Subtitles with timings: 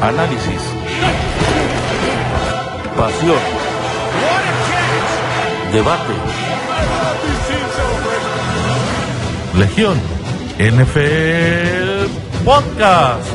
[0.00, 0.62] análisis,
[2.96, 3.38] pasión,
[5.72, 6.14] debate.
[9.58, 9.98] Legión
[10.58, 13.26] NFL Podcast.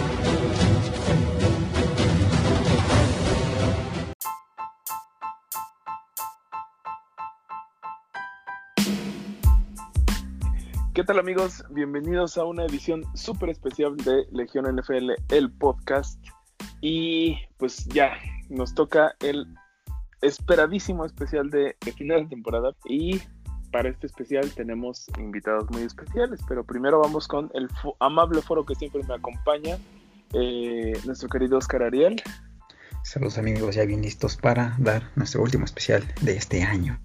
[10.94, 11.64] ¿Qué tal amigos?
[11.72, 16.20] Bienvenidos a una edición súper especial de Legión NFL, el podcast.
[16.82, 18.18] Y pues ya,
[18.50, 19.48] nos toca el
[20.22, 22.76] esperadísimo especial de, final de temporada.
[22.86, 23.22] Y
[23.72, 28.76] para este especial tenemos invitados muy especiales, pero primero vamos con el amable foro que
[28.76, 29.78] siempre me acompaña,
[30.34, 32.22] eh, nuestro querido Oscar Ariel.
[33.04, 37.00] Saludos amigos, ya bien listos para dar nuestro último especial de este año.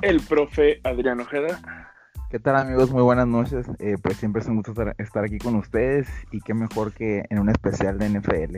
[0.00, 1.91] El profe Adrián Ojeda.
[2.32, 2.90] ¿Qué tal amigos?
[2.90, 3.66] Muy buenas noches.
[3.78, 7.38] Eh, pues siempre es un gusto estar aquí con ustedes y qué mejor que en
[7.38, 8.56] un especial de NFL.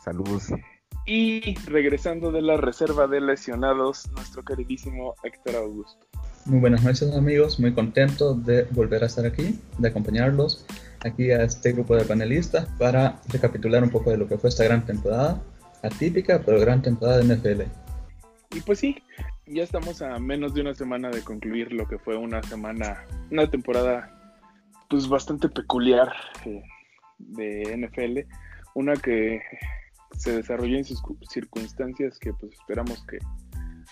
[0.00, 0.52] Saludos.
[1.06, 6.06] Y regresando de la reserva de lesionados, nuestro queridísimo Héctor Augusto.
[6.44, 10.64] Muy buenas noches amigos, muy contento de volver a estar aquí, de acompañarlos
[11.04, 14.62] aquí a este grupo de panelistas para recapitular un poco de lo que fue esta
[14.62, 15.42] gran temporada,
[15.82, 17.62] atípica pero gran temporada de NFL.
[18.54, 19.02] Y pues sí,
[19.46, 23.48] ya estamos a menos de una semana de concluir lo que fue una semana, una
[23.48, 24.12] temporada
[24.90, 26.12] pues bastante peculiar
[26.44, 26.62] eh,
[27.18, 28.28] de NFL,
[28.74, 29.40] una que
[30.16, 30.84] se desarrolló en
[31.28, 33.18] circunstancias que pues esperamos que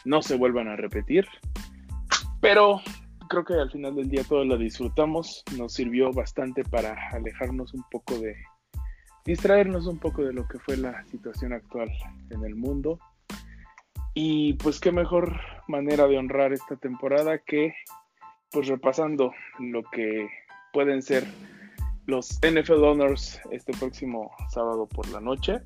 [0.04, 1.26] no se vuelvan a repetir,
[2.40, 2.80] pero
[3.28, 7.84] creo que al final del día todo lo disfrutamos, nos sirvió bastante para alejarnos un
[7.90, 8.34] poco de,
[9.24, 11.90] distraernos un poco de lo que fue la situación actual
[12.30, 12.98] en el mundo
[14.14, 17.74] y pues qué mejor manera de honrar esta temporada que
[18.50, 20.28] pues repasando lo que
[20.72, 21.26] pueden ser
[22.06, 25.60] los NFL Honors este próximo sábado por la noche.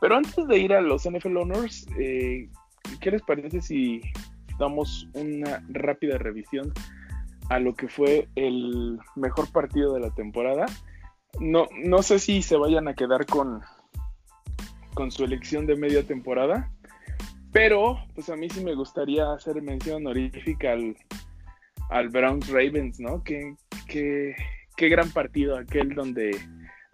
[0.00, 2.48] Pero antes de ir a los NFL Honors, eh,
[3.00, 4.02] ¿qué les parece si
[4.58, 6.72] damos una rápida revisión
[7.48, 10.66] a lo que fue el mejor partido de la temporada?
[11.40, 13.62] No, no sé si se vayan a quedar con,
[14.94, 16.70] con su elección de media temporada,
[17.54, 20.96] pero, pues a mí sí me gustaría hacer mención honorífica al,
[21.88, 23.22] al Browns Ravens, ¿no?
[23.22, 23.54] Qué,
[23.86, 24.34] qué,
[24.76, 26.36] qué gran partido aquel donde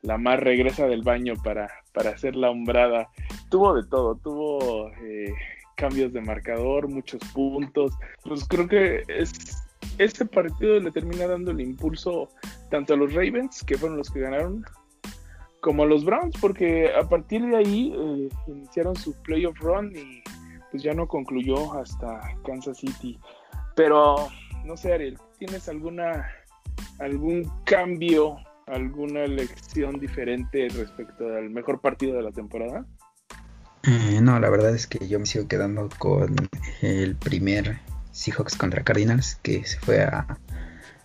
[0.02, 3.08] la mar regresa del baño para, para hacer la hombrada.
[3.50, 5.32] Tuvo de todo, tuvo eh,
[5.76, 7.94] cambios de marcador, muchos puntos.
[8.22, 9.32] Pues creo que es,
[9.96, 12.28] este partido le termina dando el impulso
[12.70, 14.62] tanto a los Ravens, que fueron los que ganaron,
[15.62, 20.22] como a los Browns, porque a partir de ahí eh, iniciaron su playoff run y
[20.70, 23.18] pues ya no concluyó hasta Kansas City.
[23.74, 24.28] Pero
[24.64, 26.28] no sé, Ariel, ¿tienes alguna
[26.98, 28.36] algún cambio,
[28.66, 32.86] alguna lección diferente respecto al mejor partido de la temporada?
[33.84, 36.36] Eh, no, la verdad es que yo me sigo quedando con
[36.82, 37.78] el primer
[38.12, 40.38] Seahawks contra Cardinals, que se fue a,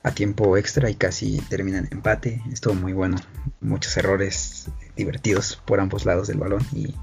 [0.03, 2.41] a tiempo extra y casi termina en empate.
[2.51, 3.17] Estuvo muy bueno,
[3.61, 6.93] muchos errores divertidos por ambos lados del balón y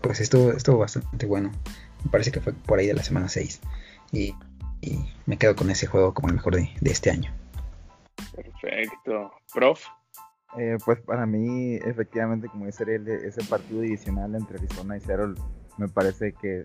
[0.00, 1.52] pues estuvo, estuvo bastante bueno.
[2.04, 3.60] Me parece que fue por ahí de la semana 6.
[4.12, 4.34] Y,
[5.26, 7.30] me quedo con ese juego como el mejor de, este año.
[8.34, 9.30] Perfecto.
[9.52, 9.80] Prof.
[10.58, 15.34] Eh, pues para mí, efectivamente, como dice el, ese partido divisional entre Arizona y Seattle,
[15.76, 16.64] me parece que,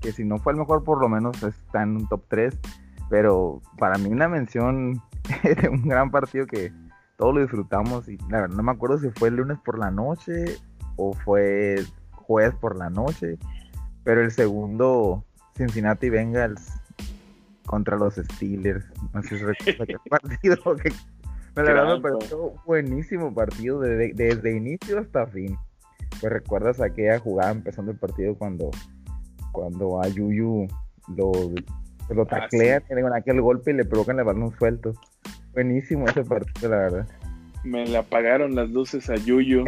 [0.00, 2.58] que si no fue el mejor, por lo menos está en un top 3.
[3.10, 5.02] Pero para mí una mención
[5.42, 6.72] de un gran partido que
[7.16, 9.90] todos lo disfrutamos y la verdad no me acuerdo si fue el lunes por la
[9.90, 10.56] noche
[10.96, 13.38] o fue jueves por la noche,
[14.04, 15.24] pero el segundo,
[15.56, 16.72] Cincinnati Bengals
[17.66, 18.84] contra los Steelers.
[19.12, 20.56] No sé si recuerda qué partido.
[21.54, 25.58] Que, la me pareció buenísimo partido desde inicio hasta fin.
[26.18, 28.70] Pues recuerdas aquella jugada empezando el partido cuando,
[29.52, 30.66] cuando a Yuyu
[31.14, 31.32] lo,
[32.08, 34.94] lo ah, taclean, tienen aquel golpe y le provocan el balón suelto.
[35.52, 37.08] Buenísimo ese partido, la verdad
[37.64, 39.64] me le apagaron las luces a Yuyu.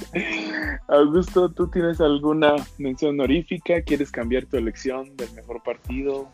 [0.88, 3.82] Augusto, ¿tú tienes alguna mención honorífica?
[3.82, 6.28] ¿Quieres cambiar tu elección del mejor partido?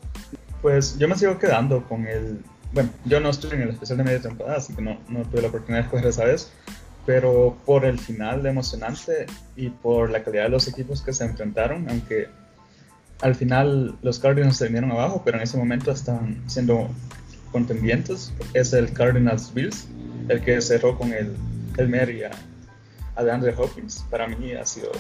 [0.63, 2.41] Pues yo me sigo quedando con el...
[2.73, 5.43] Bueno, yo no estoy en el especial de media temporada, así que no, no tuve
[5.43, 6.53] la oportunidad de escoger esa vez,
[7.07, 9.27] pero por el final emocionante
[9.57, 12.29] y por la calidad de los equipos que se enfrentaron, aunque
[13.23, 16.89] al final los Cardinals se vinieron abajo, pero en ese momento están siendo
[17.51, 19.87] contendientes, es el Cardinals Bills
[20.29, 21.35] el que cerró con el,
[21.79, 22.31] el Mary a,
[23.17, 24.93] a Hopkins, para mí ha sido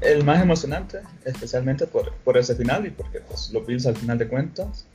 [0.00, 4.18] el más emocionante, especialmente por, por ese final y porque pues, los Bills al final
[4.18, 4.86] de cuentas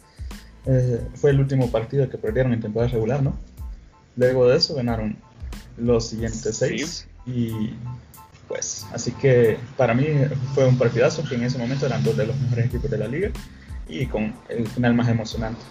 [0.65, 3.37] eh, fue el último partido que perdieron en temporada regular, ¿no?
[4.15, 5.17] Luego de eso ganaron
[5.77, 7.73] los siguientes seis Y
[8.47, 10.05] pues, así que para mí
[10.53, 13.07] fue un partidazo que en ese momento eran dos de los mejores equipos de la
[13.07, 13.31] liga
[13.87, 15.61] y con el final más emocionante.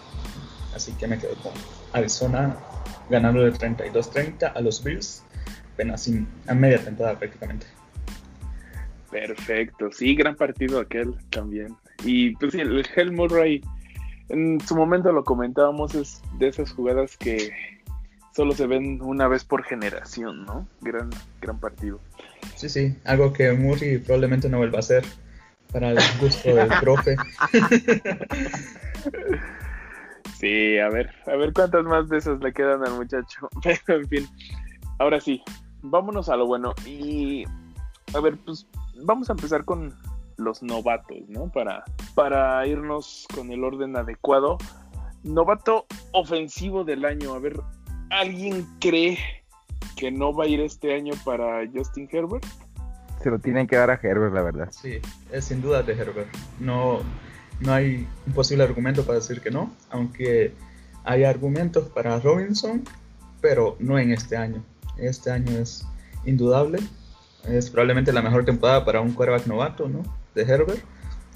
[0.74, 1.52] Así que me quedo con
[1.92, 2.56] Arizona
[3.10, 5.22] ganando de 32-30 a los Bills,
[5.74, 6.10] apenas
[6.46, 7.66] a media temporada prácticamente.
[9.10, 11.76] Perfecto, sí, gran partido aquel también.
[12.04, 13.62] Y pues sí, el Hell Murray,
[14.30, 17.52] en su momento lo comentábamos, es de esas jugadas que
[18.34, 20.66] solo se ven una vez por generación, ¿no?
[20.80, 21.10] Gran,
[21.42, 22.00] gran partido.
[22.56, 25.04] Sí, sí, algo que Murray probablemente no vuelva a hacer
[25.70, 27.16] para el gusto del profe.
[30.42, 33.48] Sí, a ver, a ver cuántas más de esas le quedan al muchacho.
[33.86, 34.28] Pero en fin,
[34.98, 35.40] ahora sí,
[35.82, 36.74] vámonos a lo bueno.
[36.84, 37.44] Y
[38.12, 38.66] a ver, pues
[39.04, 39.94] vamos a empezar con
[40.38, 41.48] los novatos, ¿no?
[41.48, 41.84] Para,
[42.16, 44.58] para irnos con el orden adecuado.
[45.22, 47.34] Novato ofensivo del año.
[47.34, 47.60] A ver,
[48.10, 49.18] ¿alguien cree
[49.96, 52.44] que no va a ir este año para Justin Herbert?
[53.22, 54.68] Se lo tienen que dar a Herbert, la verdad.
[54.72, 54.98] Sí,
[55.30, 56.34] es sin duda de Herbert.
[56.58, 56.98] No,
[57.62, 60.52] no hay un posible argumento para decir que no, aunque
[61.04, 62.82] hay argumentos para Robinson,
[63.40, 64.62] pero no en este año.
[64.98, 65.84] Este año es
[66.24, 66.80] indudable.
[67.48, 70.02] Es probablemente la mejor temporada para un quarterback novato, ¿no?
[70.34, 70.80] De Herbert.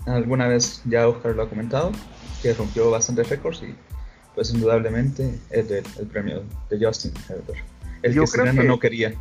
[0.06, 1.90] Alguna vez ya Oscar lo ha comentado,
[2.42, 3.74] que rompió bastantes récords y
[4.36, 7.58] pues indudablemente es el premio de Justin Herbert.
[8.02, 9.14] El Yo que creo Sirianni que- no quería.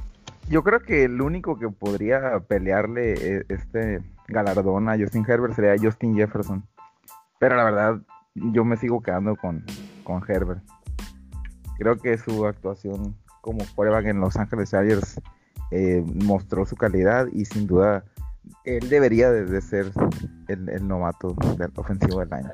[0.47, 5.75] Yo creo que el único que podría pelearle eh, este galardón a Justin Herbert sería
[5.81, 6.63] Justin Jefferson.
[7.45, 8.01] Pero la verdad,
[8.33, 9.63] yo me sigo quedando con,
[10.03, 10.63] con Herbert.
[11.77, 15.21] Creo que su actuación como quarterback en Los Ángeles Chargers
[15.69, 18.03] eh, mostró su calidad y sin duda
[18.63, 19.92] él debería de, ser
[20.47, 22.50] el, el novato del ofensivo del año.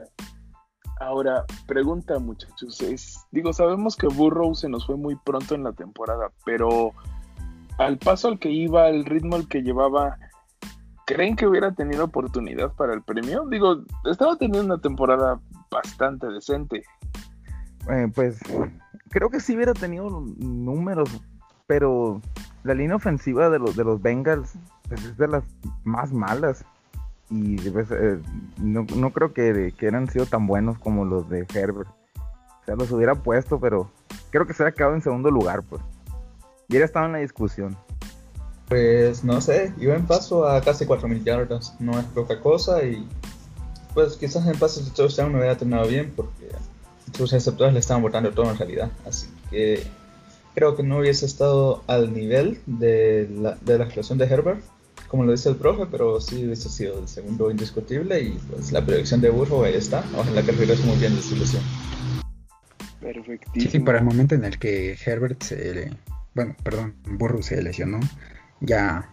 [0.99, 5.71] Ahora, pregunta muchachos, es, digo, sabemos que Burrow se nos fue muy pronto en la
[5.71, 6.91] temporada, pero
[7.77, 10.17] al paso al que iba, al ritmo al que llevaba,
[11.11, 13.45] ¿creen que hubiera tenido oportunidad para el premio?
[13.47, 16.83] Digo, estaba teniendo una temporada bastante decente.
[17.89, 18.39] Eh, pues
[19.09, 21.09] creo que sí hubiera tenido números,
[21.67, 22.21] pero
[22.63, 24.53] la línea ofensiva de los, de los Bengals
[24.87, 25.43] pues, es de las
[25.83, 26.63] más malas.
[27.29, 28.19] Y pues, eh,
[28.57, 31.89] no, creo que, que hubieran sido tan buenos como los de Herbert.
[32.15, 33.89] O sea, los hubiera puesto, pero
[34.29, 35.81] creo que se hubiera quedado en segundo lugar, pues.
[36.67, 37.75] Y hubiera estado en la discusión.
[38.71, 43.05] Pues no sé, iba en paso a casi 4.000 yardas, no es poca cosa y
[43.93, 46.47] pues quizás en pasos de touchdown no hubiera terminado bien porque
[47.13, 49.83] sus receptores le estaban botando todo en realidad, así que
[50.55, 54.61] creo que no hubiese estado al nivel de la, de la actuación de Herbert,
[55.09, 58.85] como lo dice el profe, pero sí hubiese sido el segundo indiscutible y pues la
[58.85, 61.61] predicción de Burrow ahí está, ojalá que regrese muy bien de su lesión.
[63.01, 63.53] Perfectísimo.
[63.65, 65.91] Sí, sí, para el momento en el que Herbert se le-
[66.33, 67.99] bueno, perdón, Burrow se lesionó,
[68.61, 69.09] ya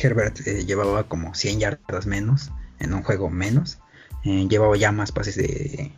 [0.00, 3.78] Herbert eh, llevaba como 100 yardas menos en un juego menos,
[4.24, 5.92] eh, llevaba ya más pases de,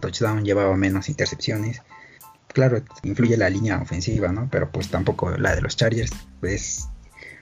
[0.00, 1.82] touchdown, llevaba menos intercepciones.
[2.48, 4.48] Claro, influye la línea ofensiva, ¿no?
[4.50, 6.88] Pero pues tampoco la de los Chargers, pues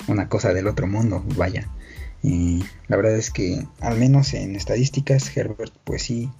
[0.08, 1.68] una cosa del otro mundo, vaya.
[2.22, 6.30] Y la verdad es que al menos en estadísticas Herbert pues sí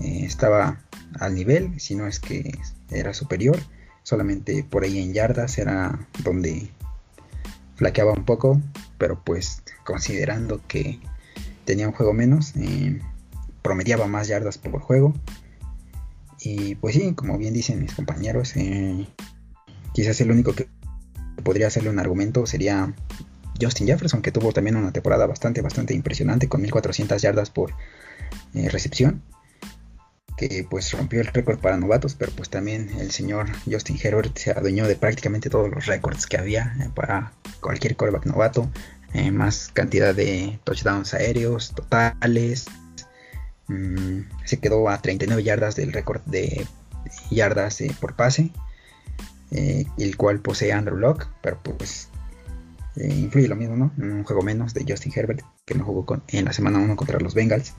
[0.00, 0.80] eh, estaba
[1.18, 2.58] al nivel, si no es que
[2.90, 3.58] era superior.
[4.02, 6.70] Solamente por ahí en yardas era donde
[7.76, 8.60] flaqueaba un poco,
[8.98, 11.00] pero pues considerando que
[11.64, 13.00] tenía un juego menos, eh,
[13.62, 15.14] promediaba más yardas por juego.
[16.40, 19.06] Y pues sí, como bien dicen mis compañeros, eh,
[19.92, 20.68] quizás el único que
[21.42, 22.94] podría hacerle un argumento sería
[23.60, 27.72] Justin Jefferson, que tuvo también una temporada bastante, bastante impresionante con 1400 yardas por
[28.54, 29.22] eh, recepción
[30.70, 34.86] pues rompió el récord para novatos, pero pues también el señor Justin Herbert se adueñó
[34.86, 38.70] de prácticamente todos los récords que había eh, para cualquier quarterback novato,
[39.12, 42.66] eh, más cantidad de touchdowns aéreos totales,
[43.68, 46.66] mm, se quedó a 39 yardas del récord de
[47.30, 48.50] yardas eh, por pase,
[49.50, 52.08] el cual posee Andrew Locke, pero pues
[52.96, 53.92] influye lo mismo, ¿no?
[53.98, 57.20] Un juego menos de Justin Herbert, que no jugó con- en la semana 1 contra
[57.20, 57.74] los Bengals.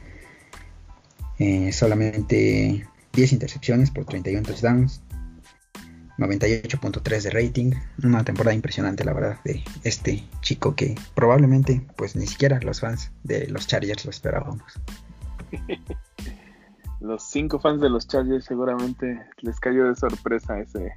[1.40, 5.02] Eh, solamente 10 intercepciones por 31 touchdowns,
[6.18, 7.72] 98.3 de rating,
[8.04, 13.12] una temporada impresionante la verdad de este chico que probablemente pues ni siquiera los fans
[13.24, 14.64] de los Chargers lo esperábamos.
[17.02, 20.94] Los cinco fans de los Chargers seguramente les cayó de sorpresa ese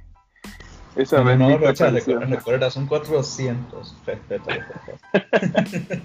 [0.95, 6.01] esa No, no, Rocha, recuerda, son 400, respétalo, por favor.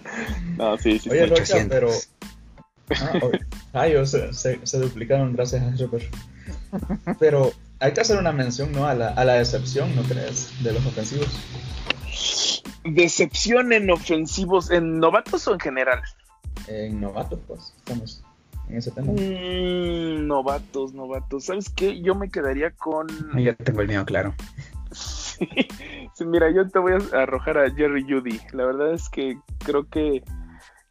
[0.59, 1.26] No, sí, sí, Oye.
[1.26, 1.69] Rocha, 800.
[1.69, 1.88] pero...
[2.91, 3.19] Ah,
[3.73, 6.14] rayos, se, se, se duplicaron gracias a Herbert.
[7.19, 8.87] Pero hay que hacer una mención, ¿no?
[8.87, 10.50] A la, a la decepción, ¿no crees?
[10.62, 11.29] De los ofensivos.
[12.85, 16.03] Decepción en ofensivos, en novatos o en general.
[16.69, 18.23] En novatos, pues, estamos
[18.69, 19.12] en ese tema.
[19.12, 21.45] Mm, novatos, novatos.
[21.45, 22.00] ¿Sabes qué?
[22.00, 23.07] Yo me quedaría con.
[23.43, 24.35] Ya tengo el mío claro.
[24.93, 25.49] Sí,
[26.14, 28.41] sí, mira, yo te voy a arrojar a Jerry Judy.
[28.53, 30.23] La verdad es que creo que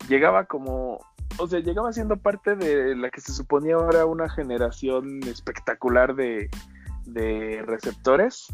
[0.10, 1.00] llegaba como.
[1.38, 6.50] O sea, llegaba siendo parte de la que se suponía ahora una generación espectacular de,
[7.06, 8.48] de receptores.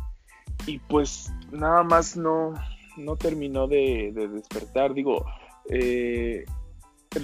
[0.66, 2.54] Y pues nada más no,
[2.98, 4.94] no terminó de, de despertar.
[4.94, 5.26] Digo,
[5.70, 6.46] eh,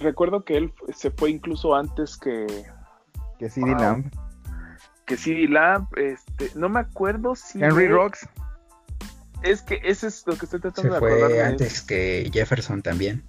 [0.02, 2.46] recuerdo que él se fue incluso antes que,
[3.40, 3.80] Que CD Wow.
[3.82, 4.12] Lamb.
[5.06, 5.88] que CD Lamb.
[5.98, 7.64] Este, no me acuerdo si.
[7.64, 8.28] Henry Rocks.
[9.44, 11.36] Es que ese es lo que estoy Se tratando de acordarme.
[11.36, 13.24] fue antes que Jefferson también.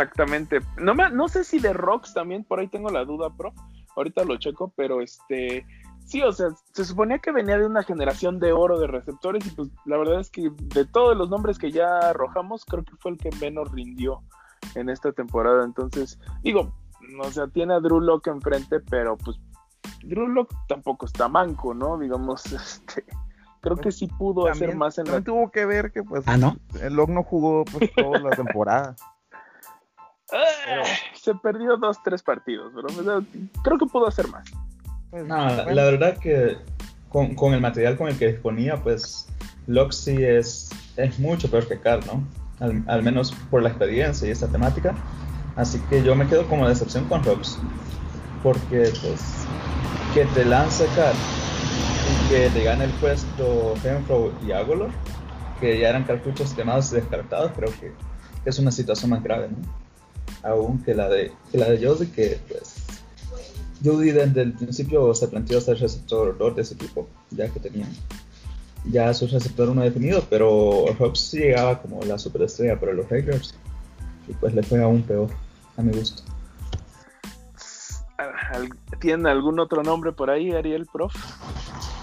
[0.00, 0.60] Exactamente.
[0.78, 3.52] No, me, no sé si de Rocks también, por ahí tengo la duda, pro.
[3.96, 5.66] Ahorita lo checo, pero este.
[6.06, 9.50] Sí, o sea, se suponía que venía de una generación de oro de receptores y
[9.50, 13.12] pues la verdad es que de todos los nombres que ya arrojamos, creo que fue
[13.12, 14.22] el que menos rindió
[14.74, 15.64] en esta temporada.
[15.64, 16.72] Entonces, digo,
[17.22, 19.38] o sea, tiene a Drew Locke enfrente, pero pues
[20.02, 21.98] Drew Locke tampoco está manco, ¿no?
[21.98, 23.04] Digamos, este,
[23.60, 25.20] creo que sí pudo hacer También, más en la...
[25.20, 26.56] tuvo que ver que pues Ah, ¿no?
[26.80, 28.96] el Locke no jugó pues toda la temporada.
[31.14, 33.24] Se perdió dos, tres partidos, pero
[33.62, 34.48] creo que pudo hacer más.
[35.10, 36.56] Pues, No, la, bueno, la verdad que
[37.08, 39.28] con, con el material con el que disponía, pues
[39.90, 42.24] sí es, es mucho peor que Carr, ¿no?
[42.60, 44.94] Al, al menos por la experiencia y esta temática.
[45.56, 47.58] Así que yo me quedo como decepción con Rocks.
[48.42, 49.46] Porque, pues,
[50.14, 54.90] que te lance Carr y que te gane el puesto Renfro y Agolor,
[55.60, 57.92] que ya eran cartuchos quemados y descartados, creo que
[58.44, 59.89] es una situación más grave, ¿no?
[60.42, 62.74] Aún que la de, que la de Jody, que pues
[63.84, 67.88] Judy desde el principio se planteó ser receptor 2 de ese equipo, ya que tenían
[68.86, 73.54] ya su receptor uno definido, pero Hobbs sí llegaba como la superestrella para los Raiders
[74.26, 75.28] y pues le fue aún peor,
[75.76, 76.22] a mi gusto.
[78.16, 78.70] Al-
[79.00, 81.14] ¿Tienen algún otro nombre por ahí, Ariel, prof?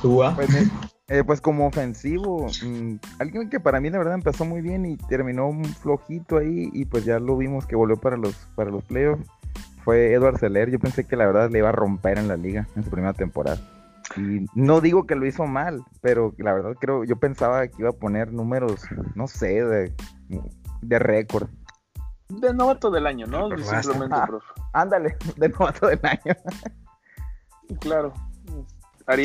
[0.01, 0.49] Tua, Pues,
[1.07, 4.97] eh, pues como ofensivo, mm, alguien que para mí la verdad empezó muy bien y
[4.97, 8.83] terminó un flojito ahí y pues ya lo vimos que volvió para los para los
[8.83, 9.25] playoffs
[9.87, 10.69] fue Edward Seller.
[10.69, 13.13] Yo pensé que la verdad le iba a romper en la liga en su primera
[13.13, 13.57] temporada.
[14.17, 17.91] Y no digo que lo hizo mal, pero la verdad creo, yo pensaba que iba
[17.91, 18.81] a poner números,
[19.15, 19.93] no sé, de,
[20.81, 21.47] de récord.
[22.27, 23.47] De novato del año, ¿no?
[23.57, 24.43] Simplemente, prof.
[24.73, 26.35] Ándale, de novato del año.
[27.79, 28.11] Claro.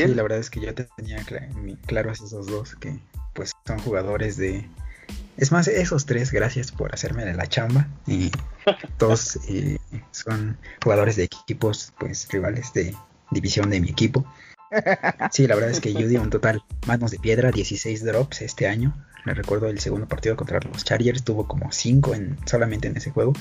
[0.08, 2.98] Sí, la verdad es que yo tenía cla- mi- claro esos dos que
[3.34, 4.68] pues son jugadores de...
[5.36, 7.88] Es más, esos tres, gracias por hacerme de la chamba.
[8.06, 8.30] Y
[8.98, 9.78] todos eh,
[10.12, 12.94] son jugadores de equipos pues rivales de
[13.30, 14.24] división de mi equipo.
[15.32, 18.66] Sí, la verdad es que yo di un total manos de piedra, 16 drops este
[18.68, 18.94] año.
[19.26, 23.10] Me recuerdo el segundo partido contra los Chargers, tuvo como 5 en, solamente en ese
[23.10, 23.34] juego.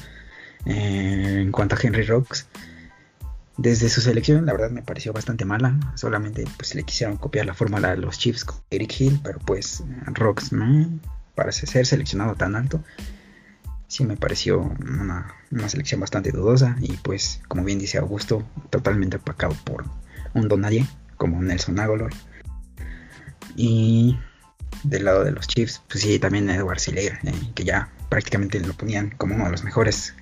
[0.66, 2.48] Eh, en cuanto a Henry Rocks,
[3.62, 5.80] desde su selección, la verdad me pareció bastante mala.
[5.96, 9.84] Solamente pues le quisieron copiar la fórmula a los Chiefs con Eric Hill, pero pues
[10.52, 11.00] no
[11.36, 12.84] parece ser seleccionado tan alto.
[13.88, 19.18] Sí me pareció una, una selección bastante dudosa y pues como bien dice Augusto, totalmente
[19.18, 19.86] opacado por
[20.34, 20.88] un don nadie
[21.18, 22.12] como Nelson Aguilar.
[23.56, 24.18] Y
[24.84, 28.74] del lado de los Chiefs, pues sí, también Edward Siller, eh, que ya prácticamente lo
[28.74, 30.16] ponían como uno de los mejores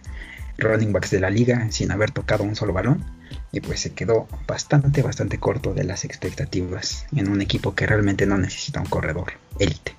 [0.57, 3.18] running backs de la liga sin haber tocado un solo balón.
[3.51, 8.25] Y pues se quedó bastante, bastante corto de las expectativas en un equipo que realmente
[8.27, 9.95] no necesita un corredor élite.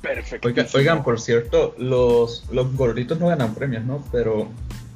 [0.00, 0.48] perfecto.
[0.48, 4.04] Oiga- oigan, por cierto, los, los gorditos no ganan premios, ¿no?
[4.10, 4.48] Pero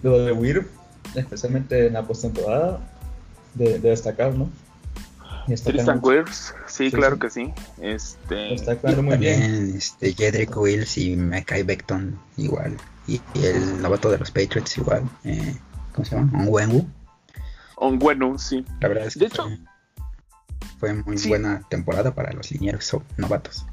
[0.02, 0.66] lo de Weir,
[1.14, 2.80] especialmente en la postemporada,
[3.54, 4.50] de, de destacar, ¿no?
[5.46, 7.20] Tristan Wirfs, sí, Sí, claro sí.
[7.20, 7.52] que sí.
[7.80, 9.40] Este, está quedando muy bien.
[9.40, 12.76] También este, Jedrick Wills y Mackay Beckton igual.
[13.06, 15.04] Y, y el novato de los Patriots igual.
[15.22, 15.54] eh,
[15.94, 16.42] ¿Cómo se llama?
[16.42, 16.84] Onwengu.
[17.76, 18.64] Onguenu, sí.
[18.80, 19.58] La verdad es que De hecho- fue,
[20.78, 21.28] fue muy Sí.
[21.28, 23.64] buena temporada para los linieros novatos.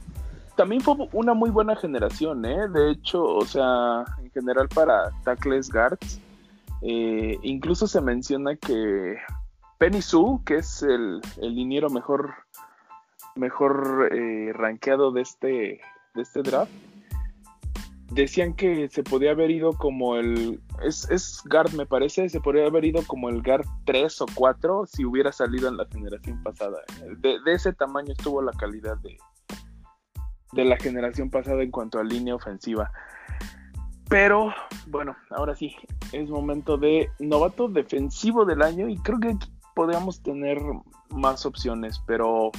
[0.56, 2.68] También fue una muy buena generación, ¿eh?
[2.70, 6.20] De hecho, o sea, en general para tackles guards,
[6.82, 9.18] eh, incluso se menciona que
[9.80, 12.36] Penny Sue, que es el, el liniero mejor,
[13.36, 15.82] mejor eh, rankeado de este,
[16.14, 16.72] de este draft,
[18.13, 20.62] decían que se podía haber ido como el.
[20.84, 21.43] Es, es
[21.75, 22.29] me parece.
[22.29, 25.86] Se podría haber ido como el guard 3 o 4 si hubiera salido en la
[25.86, 26.79] generación pasada.
[27.20, 29.17] De, de ese tamaño estuvo la calidad de,
[30.53, 32.91] de la generación pasada en cuanto a línea ofensiva.
[34.10, 34.53] Pero
[34.88, 35.75] bueno, ahora sí,
[36.12, 40.60] es momento de novato defensivo del año y creo que aquí podríamos tener
[41.10, 42.51] más opciones, pero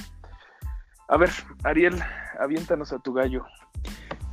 [1.07, 1.29] a ver,
[1.63, 1.97] Ariel,
[2.39, 3.45] aviéntanos a tu gallo.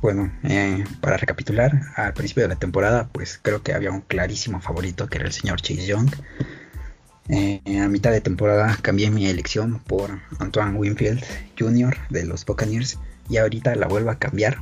[0.03, 4.59] Bueno, eh, para recapitular, al principio de la temporada, pues creo que había un clarísimo
[4.59, 6.11] favorito que era el señor Chase Young.
[7.29, 11.23] Eh, a mitad de temporada cambié mi elección por Antoine Winfield
[11.57, 11.95] Jr.
[12.09, 14.57] de los Buccaneers y ahorita la vuelvo a cambiar.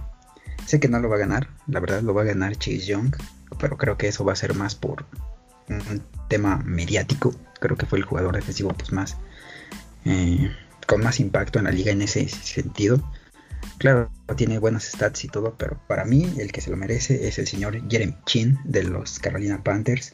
[0.68, 3.16] Sé que no lo va a ganar, la verdad lo va a ganar Chase Young,
[3.60, 5.08] pero creo que eso va a ser más por
[5.70, 7.34] un tema mediático.
[7.60, 9.18] Creo que fue el jugador defensivo pues más
[10.06, 10.56] eh,
[10.86, 13.02] con más impacto en la liga en ese sentido.
[13.78, 17.40] Claro, tiene buenos stats y todo, pero para mí el que se lo merece es
[17.40, 20.14] el señor Jeremy Chin de los Carolina Panthers.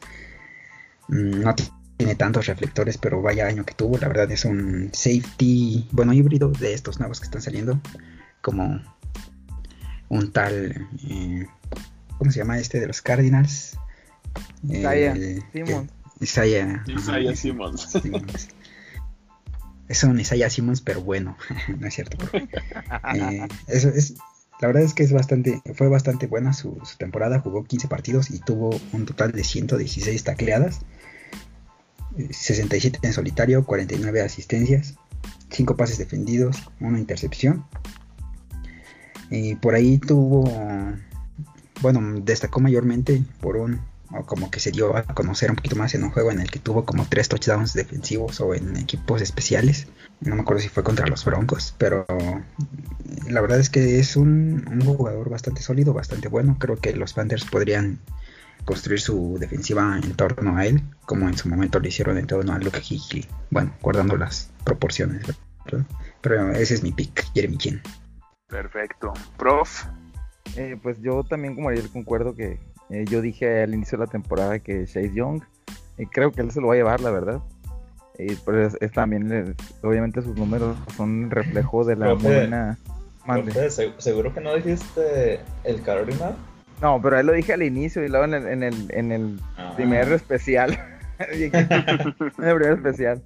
[1.08, 1.54] Mm, no
[1.98, 3.98] tiene tantos reflectores, pero vaya año que tuvo.
[3.98, 7.80] La verdad es un safety, bueno, híbrido de estos nuevos que están saliendo.
[8.40, 8.80] Como
[10.08, 11.46] un tal, eh,
[12.16, 13.76] ¿cómo se llama este de los Cardinals?
[14.68, 15.14] Isaiah
[15.52, 15.90] Simmons.
[16.20, 18.48] Isaiah Simmons.
[19.88, 21.36] Es un Isaiah Simmons, pero bueno,
[21.78, 22.18] no es cierto.
[23.14, 24.14] Eh, eso es,
[24.60, 27.40] la verdad es que es bastante, fue bastante buena su, su, temporada.
[27.40, 30.80] Jugó 15 partidos y tuvo un total de 116 tacleadas,
[32.30, 34.94] 67 en solitario, 49 asistencias,
[35.50, 37.64] 5 pases defendidos, una intercepción.
[39.30, 40.50] Y por ahí tuvo,
[41.80, 45.94] bueno, destacó mayormente por un o como que se dio a conocer un poquito más
[45.94, 49.86] en un juego en el que tuvo como tres touchdowns defensivos o en equipos especiales.
[50.20, 52.06] No me acuerdo si fue contra los Broncos, pero
[53.28, 56.56] la verdad es que es un, un jugador bastante sólido, bastante bueno.
[56.58, 58.00] Creo que los Panthers podrían
[58.64, 62.52] construir su defensiva en torno a él, como en su momento lo hicieron en torno
[62.52, 63.26] a Luke Higley.
[63.50, 65.26] Bueno, guardando las proporciones,
[65.64, 65.86] ¿verdad?
[66.20, 67.80] Pero ese es mi pick, Jeremy Chin.
[68.48, 69.12] Perfecto.
[69.36, 69.84] Prof.
[70.56, 72.58] Eh, pues yo también como Ariel concuerdo que
[72.90, 75.42] eh, yo dije al inicio de la temporada que Chase Young,
[75.98, 77.40] y creo que él se lo va a llevar, la verdad.
[78.18, 82.78] Y pues es, también, obviamente sus números son reflejo de la buena...
[83.98, 86.32] ¿Seguro que no dijiste el Carolina?
[86.80, 89.40] No, pero él lo dije al inicio y luego en el, en el, en el
[89.56, 89.72] Ah.
[89.76, 90.78] primer especial.
[91.18, 93.22] en el primer especial.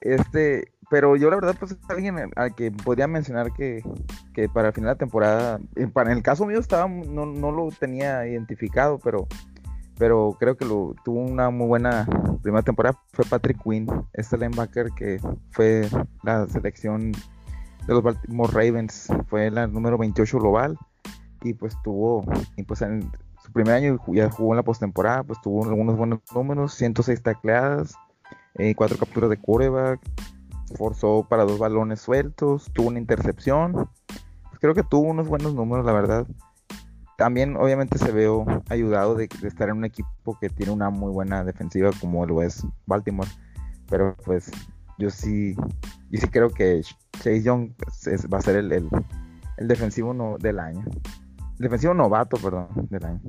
[0.00, 3.82] Este, pero yo la verdad pues es alguien al que podría mencionar que,
[4.34, 7.24] que para el final de la temporada, eh, para en el caso mío estaba no,
[7.24, 9.26] no lo tenía identificado, pero
[9.96, 12.06] pero creo que lo tuvo una muy buena
[12.42, 15.18] primera temporada fue Patrick Quinn, este linebacker que
[15.52, 15.88] fue
[16.24, 20.76] la selección de los Baltimore Ravens, fue la número 28 global
[21.40, 22.22] y pues tuvo
[22.56, 23.10] y pues en
[23.42, 27.94] su primer año ya jugó en la postemporada, pues tuvo algunos buenos números, 106 tacleadas,
[28.56, 29.98] eh, cuatro capturas de quarterback,
[30.72, 33.72] forzó para dos balones sueltos, tuvo una intercepción.
[34.48, 36.26] Pues creo que tuvo unos buenos números, la verdad.
[37.16, 41.12] También, obviamente, se veo ayudado de, de, estar en un equipo que tiene una muy
[41.12, 43.28] buena defensiva, como lo es Baltimore.
[43.88, 44.50] Pero, pues,
[44.98, 45.54] yo sí,
[46.10, 46.82] yo sí creo que
[47.12, 47.72] Chase Young
[48.06, 48.88] es, va a ser el, el,
[49.58, 50.84] el defensivo no, del año.
[51.58, 53.20] El defensivo novato, perdón, del año.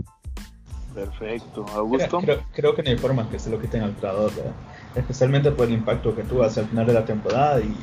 [0.94, 1.66] Perfecto.
[1.76, 2.20] Augusto.
[2.20, 4.54] Creo, creo, que no hay forma que se lo quiten al creador, ¿verdad?
[4.96, 7.76] Especialmente por el impacto que tuvo hacia el final de la temporada y,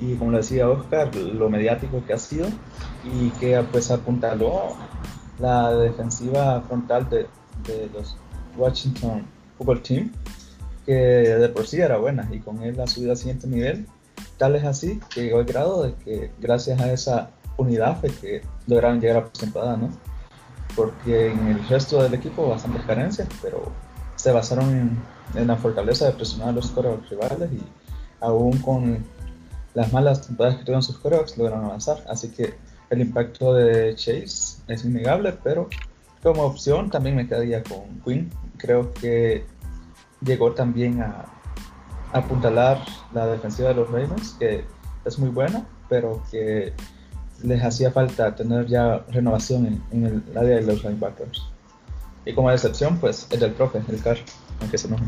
[0.00, 2.48] y como le decía Oscar, lo mediático que ha sido
[3.04, 4.76] y que pues apuntaló
[5.38, 7.26] la defensiva frontal de,
[7.66, 8.16] de los
[8.56, 10.12] Washington Football Team,
[10.84, 13.86] que de por sí era buena y con él ha subido al siguiente nivel.
[14.38, 18.42] Tal es así que llegó al grado de que gracias a esa unidad fue que
[18.66, 19.90] lograron llegar a la temporada, ¿no?
[20.74, 23.72] Porque en el resto del equipo bastantes carencias, pero
[24.16, 24.98] se basaron en,
[25.34, 27.60] en la fortaleza de presionar a los corebacks rivales y
[28.20, 29.04] aún con
[29.74, 32.02] las malas temporadas que tuvieron sus corebacks lograron avanzar.
[32.08, 32.54] Así que
[32.90, 35.68] el impacto de Chase es innegable, pero
[36.22, 38.30] como opción también me quedaría con Quinn.
[38.56, 39.44] Creo que
[40.22, 41.26] llegó también a,
[42.12, 42.78] apuntalar
[43.12, 44.64] la defensiva de los Ravens, que
[45.04, 46.72] es muy buena, pero que
[47.42, 51.42] les hacía falta tener ya renovación en, el área de los linebackers.
[52.24, 54.16] Y como decepción, pues el del profe, el Car,
[54.60, 55.04] aunque se enoje.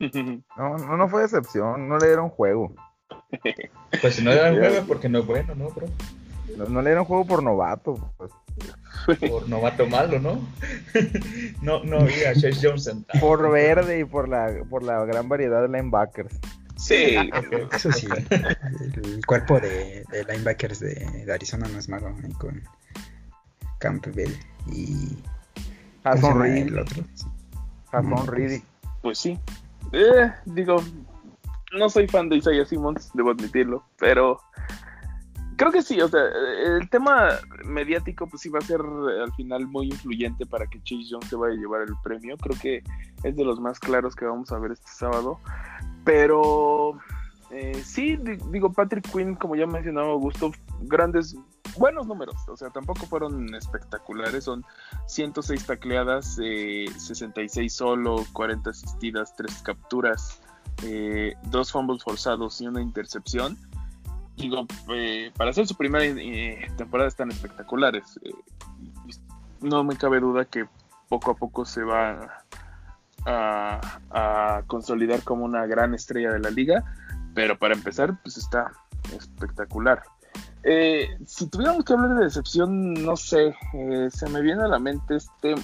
[0.56, 2.74] No, no, no fue decepción, no le dieron juego.
[4.00, 5.86] Pues si no le dieron juego es porque no es bueno, ¿no, bro?
[6.56, 8.12] No, no le dieron juego por novato.
[8.16, 8.32] Pues.
[9.30, 10.40] Por novato malo, ¿no?
[11.62, 13.20] no, no había Chase Jones sentado.
[13.26, 16.38] Por verde y por la, por la gran variedad de linebackers.
[16.76, 17.16] Sí,
[17.72, 18.08] eso sí.
[18.30, 20.94] El cuerpo de, de linebackers de,
[21.24, 22.28] de, Arizona no es malo, ¿eh?
[22.38, 22.60] con
[23.78, 24.32] Campbell
[24.72, 25.16] y
[26.04, 26.66] Reed.
[26.68, 27.04] el otro.
[27.92, 28.62] Jason Reed.
[29.00, 29.38] Pues sí.
[29.92, 30.82] Eh, digo,
[31.72, 34.40] no soy fan de Isaiah Simmons, debo admitirlo, pero
[35.56, 36.22] creo que sí, o sea,
[36.64, 41.04] el tema mediático pues sí va a ser al final muy influyente para que Chase
[41.10, 42.36] Young se vaya a llevar el premio.
[42.36, 42.82] Creo que
[43.22, 45.38] es de los más claros que vamos a ver este sábado.
[46.04, 46.98] Pero
[47.52, 48.18] eh, sí,
[48.50, 51.36] digo, Patrick Quinn, como ya mencionaba Augusto, grandes
[51.76, 54.64] buenos números, o sea, tampoco fueron espectaculares, son
[55.06, 60.40] 106 tacleadas, eh, 66 solo, 40 asistidas, 3 capturas,
[60.82, 63.58] eh, dos fumbles forzados y una intercepción.
[64.36, 68.18] Digo, eh, para hacer su primera eh, temporada están espectaculares.
[68.24, 68.32] Eh,
[69.60, 70.66] no me cabe duda que
[71.08, 72.44] poco a poco se va
[73.24, 76.84] a consolidar como una gran estrella de la liga,
[77.34, 78.72] pero para empezar, pues está
[79.16, 80.02] espectacular.
[80.64, 84.78] Eh, si tuviéramos que hablar de decepción, no sé, eh, se me viene a la
[84.78, 85.54] mente este,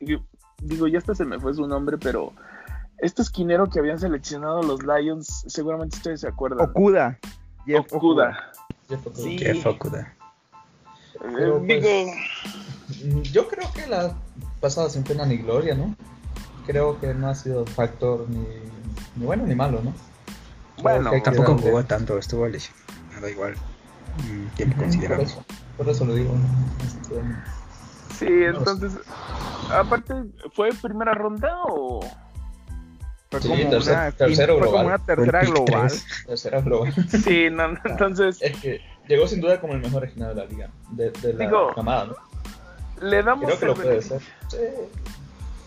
[0.00, 0.24] yo-
[0.62, 2.32] digo, ya hasta se me fue su nombre, pero
[2.98, 6.68] este esquinero que habían seleccionado los Lions, seguramente ustedes se acuerdan.
[6.70, 7.18] Okuda.
[7.66, 8.52] Jeff Okuda.
[8.88, 9.22] Jeff Okuda.
[9.22, 9.38] Sí.
[9.38, 10.00] Jeff Okuda.
[10.00, 14.14] Eh, Pero, pues, digo, Yo creo que la
[14.60, 15.94] pasada sin pena ni gloria, ¿no?
[16.66, 18.46] Creo que no ha sido factor ni,
[19.16, 19.92] ni bueno ni malo, ¿no?
[20.94, 23.54] Bueno, que Tampoco jugó tanto, estuvo lesionado igual.
[24.30, 25.24] Un tiempo Por considerable.
[25.24, 25.44] eso,
[25.76, 26.34] por eso lo digo.
[26.86, 27.22] Este,
[28.18, 28.92] sí, entonces,
[29.70, 30.14] aparte,
[30.54, 32.00] ¿fue primera ronda o...?
[33.30, 34.86] Fue Sí, como tercer- una, tercero fue como global.
[34.86, 35.92] una Fue el tercera global.
[36.26, 36.94] tercera global.
[37.08, 40.44] Sí, no, no, entonces, Es que llegó sin duda como el mejor regional de la
[40.48, 42.16] liga, de, de la Digo, camada, ¿no?
[43.00, 44.60] le damos, Creo que el, lo puede beneficio, ser.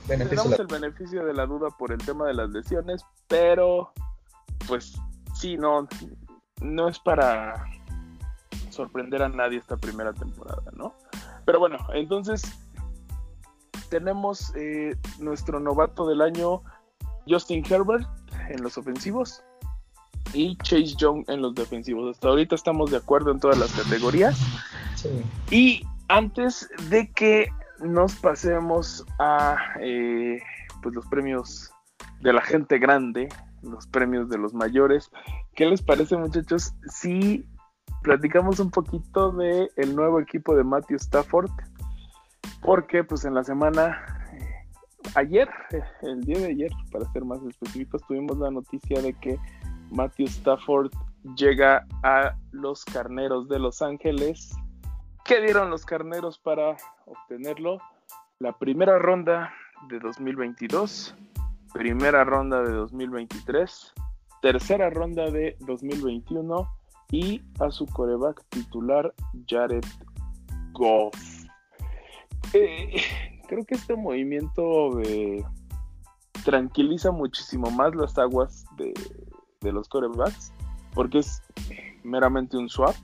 [0.07, 0.17] Sí.
[0.17, 3.91] le damos la- el beneficio de la duda por el tema de las lesiones, pero,
[4.67, 4.93] pues,
[5.39, 5.87] sí, no,
[6.61, 7.65] no es para
[8.69, 10.93] sorprender a nadie esta primera temporada, ¿no?
[11.45, 12.43] Pero bueno, entonces
[13.89, 16.61] tenemos eh, nuestro novato del año,
[17.27, 18.07] Justin Herbert,
[18.49, 19.41] en los ofensivos
[20.33, 22.15] y Chase Young en los defensivos.
[22.15, 24.37] Hasta ahorita estamos de acuerdo en todas las categorías.
[24.95, 25.09] Sí.
[25.49, 27.49] Y antes de que
[27.79, 30.41] nos pasemos a eh,
[30.81, 31.71] pues los premios
[32.21, 33.29] de la gente grande,
[33.61, 35.11] los premios de los mayores,
[35.55, 37.45] ¿qué les parece muchachos si
[38.01, 41.51] platicamos un poquito de el nuevo equipo de Matthew Stafford?
[42.61, 43.97] Porque pues en la semana
[44.33, 49.13] eh, ayer, eh, el día de ayer, para ser más específicos, tuvimos la noticia de
[49.13, 49.39] que
[49.91, 50.91] Matthew Stafford
[51.35, 54.55] llega a los Carneros de Los Ángeles.
[55.25, 57.79] ¿Qué dieron los Carneros para obtenerlo?
[58.39, 59.53] La primera ronda
[59.89, 61.15] de 2022,
[61.73, 63.93] primera ronda de 2023,
[64.41, 66.67] tercera ronda de 2021
[67.11, 69.13] y a su coreback titular
[69.47, 69.85] Jared
[70.73, 71.15] Goff.
[72.53, 73.01] Eh,
[73.47, 75.43] creo que este movimiento eh,
[76.43, 78.93] tranquiliza muchísimo más las aguas de,
[79.61, 80.53] de los corebacks
[80.93, 81.41] porque es
[82.03, 82.95] meramente un swap.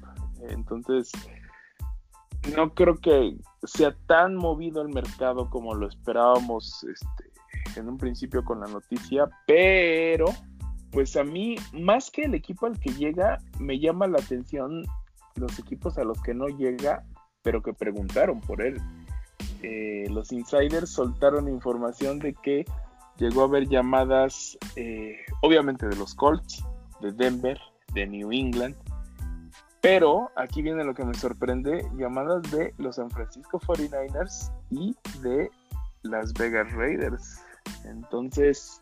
[0.49, 1.11] Entonces,
[2.55, 7.34] no creo que sea tan movido el mercado como lo esperábamos este,
[7.77, 10.25] en un principio con la noticia, pero
[10.91, 14.83] pues a mí, más que el equipo al que llega, me llama la atención
[15.35, 17.03] los equipos a los que no llega,
[17.41, 18.79] pero que preguntaron por él.
[19.61, 22.65] Eh, los insiders soltaron información de que
[23.17, 26.63] llegó a haber llamadas, eh, obviamente de los Colts,
[27.01, 27.59] de Denver,
[27.93, 28.75] de New England,
[29.85, 35.49] pero aquí viene lo que me sorprende, llamadas de los San Francisco 49ers y de
[36.01, 37.39] Las Vegas Raiders.
[37.85, 38.81] Entonces,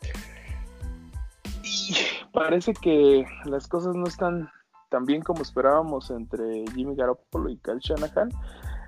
[2.33, 4.49] parece que las cosas no están
[4.89, 8.29] tan bien como esperábamos entre Jimmy Garoppolo y Kyle Shanahan.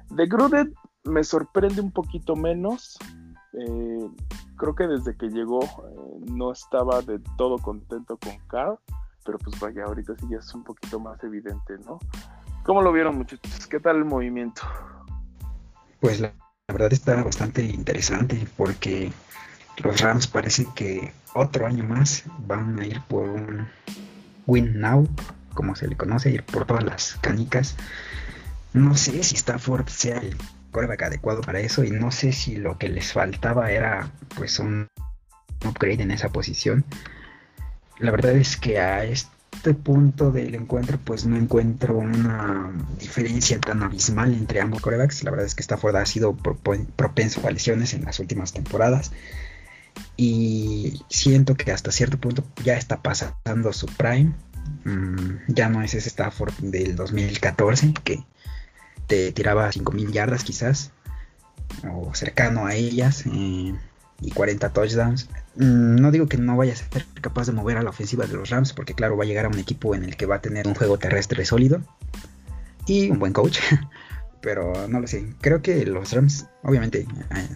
[0.10, 2.98] De Gruden me sorprende un poquito menos.
[3.54, 4.10] Eh,
[4.58, 8.78] creo que desde que llegó eh, no estaba de todo contento con Carl,
[9.26, 12.00] pero pues vaya, ahorita sí ya es un poquito más evidente, ¿no?
[12.64, 13.68] ¿Cómo lo vieron muchachos?
[13.68, 14.62] ¿Qué tal el movimiento?
[16.02, 16.34] Pues la
[16.68, 19.12] verdad está bastante interesante porque
[19.78, 23.68] los Rams parece que otro año más van a ir por un
[24.48, 25.08] win now,
[25.54, 27.76] como se le conoce, ir por todas las canicas.
[28.74, 30.36] No sé si Stafford sea el
[30.72, 34.88] coreback adecuado para eso y no sé si lo que les faltaba era pues un
[35.66, 36.86] upgrade en esa posición.
[38.00, 43.84] La verdad es que a este punto del encuentro pues no encuentro una diferencia tan
[43.84, 45.24] abismal entre ambos corebacks.
[45.24, 49.12] La verdad es que Stafford ha sido propenso a lesiones en las últimas temporadas
[50.18, 54.34] y siento que hasta cierto punto ya está pasando su prime.
[54.84, 58.24] Mm, ya no es ese Stafford del 2014 que
[59.08, 60.92] te tiraba 5000 yardas quizás
[61.88, 63.74] o cercano a ellas eh,
[64.22, 65.30] y 40 touchdowns.
[65.56, 68.34] Mm, no digo que no vaya a ser capaz de mover a la ofensiva de
[68.34, 70.42] los Rams porque claro va a llegar a un equipo en el que va a
[70.42, 71.82] tener un juego terrestre sólido
[72.88, 73.60] y un buen coach.
[74.42, 75.28] Pero no lo sé.
[75.42, 77.48] Creo que los Rams, obviamente, eh,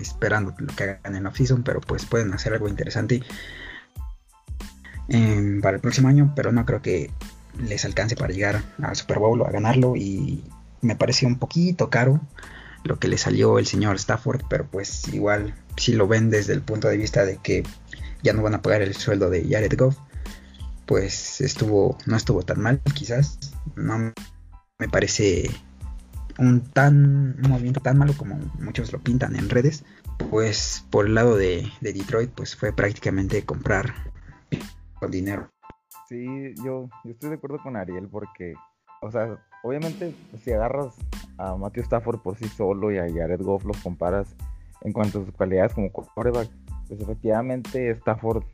[0.00, 3.22] esperando lo que hagan en la offseason, pero pues pueden hacer algo interesante
[5.08, 7.10] eh, para el próximo año, pero no creo que
[7.58, 10.44] les alcance para llegar al Super Bowl a ganarlo y
[10.80, 12.20] me pareció un poquito caro
[12.84, 16.62] lo que le salió el señor Stafford, pero pues igual si lo ven desde el
[16.62, 17.64] punto de vista de que
[18.22, 19.96] ya no van a pagar el sueldo de Jared Goff,
[20.86, 23.38] pues estuvo no estuvo tan mal quizás,
[23.76, 24.12] no
[24.78, 25.50] me parece
[26.38, 29.84] un tan movimiento tan malo como muchos lo pintan en redes,
[30.30, 33.92] pues por el lado de, de Detroit pues fue prácticamente comprar
[34.98, 35.50] con dinero.
[36.08, 38.54] Sí, yo, yo estoy de acuerdo con Ariel porque,
[39.02, 40.94] o sea, obviamente si agarras
[41.36, 44.34] a Matthew Stafford por sí solo y a Jared Goff los comparas
[44.82, 46.48] en cuanto a sus cualidades como quarterback,
[46.88, 48.44] pues efectivamente Stafford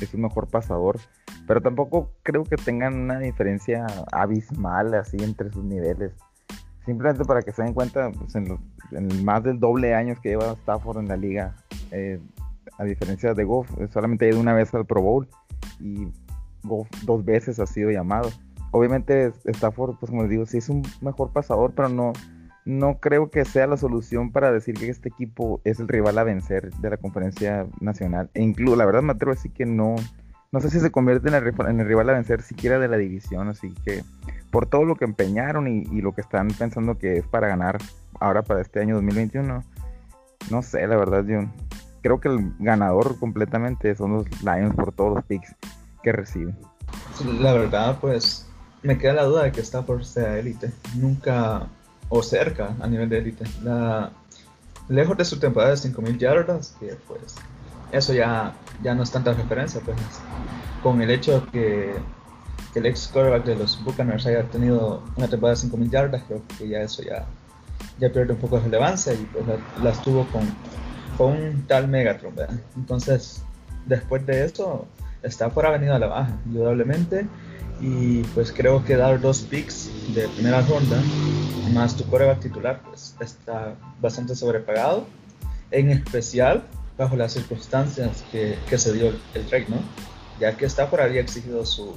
[0.00, 0.98] es un mejor pasador,
[1.46, 6.12] pero tampoco creo que tengan una diferencia abismal así entre sus niveles.
[6.84, 10.98] Simplemente para que se den cuenta, pues en, más del doble años que lleva Stafford
[10.98, 11.54] en la liga,
[11.90, 12.18] eh,
[12.78, 15.28] a diferencia de Goff, solamente ha ido una vez al Pro Bowl
[15.78, 16.08] y
[16.62, 18.30] Goff dos veces ha sido llamado.
[18.70, 22.12] Obviamente Stafford, pues como les digo, sí es un mejor pasador, pero no,
[22.64, 26.24] no creo que sea la solución para decir que este equipo es el rival a
[26.24, 28.30] vencer de la conferencia nacional.
[28.34, 29.96] E incluso, la verdad me atrevo a decir que no,
[30.52, 32.96] no sé si se convierte en el, en el rival a vencer siquiera de la
[32.96, 34.04] división, así que
[34.50, 37.78] por todo lo que empeñaron y, y, lo que están pensando que es para ganar
[38.18, 39.64] ahora para este año 2021,
[40.50, 41.48] no sé, la verdad yo
[42.02, 45.54] creo que el ganador completamente son los Lions por todos los picks
[46.02, 46.56] que reciben.
[47.40, 48.46] La verdad, pues
[48.82, 50.72] me queda la duda de que por sea élite.
[50.96, 51.66] Nunca,
[52.08, 53.44] o cerca a nivel de élite.
[54.88, 57.36] Lejos de su temporada de 5.000 yardas, que pues
[57.92, 59.96] eso ya, ya no es tanta referencia, pues
[60.82, 61.94] con el hecho que,
[62.72, 66.42] que el ex quarterback de los Buccaneers haya tenido una temporada de 5.000 yardas, creo
[66.58, 67.26] que ya eso ya,
[67.98, 69.44] ya pierde un poco de relevancia y pues
[69.82, 70.42] las tuvo con,
[71.16, 72.58] con un tal Megatron, ¿verdad?
[72.76, 73.42] Entonces,
[73.86, 74.86] después de eso,
[75.22, 77.26] está por venido a la baja, indudablemente.
[77.80, 81.00] Y pues creo que dar dos picks de primera ronda,
[81.72, 85.06] más tu coreback titular, pues está bastante sobrepagado.
[85.70, 86.64] En especial
[86.98, 89.78] bajo las circunstancias que, que se dio el, trade, ¿no?
[90.38, 91.94] Ya que Stafford había exigido su,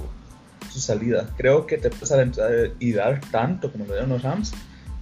[0.74, 1.30] su salida.
[1.38, 4.52] Creo que te puedes aventurar y dar tanto como lo dieron los Rams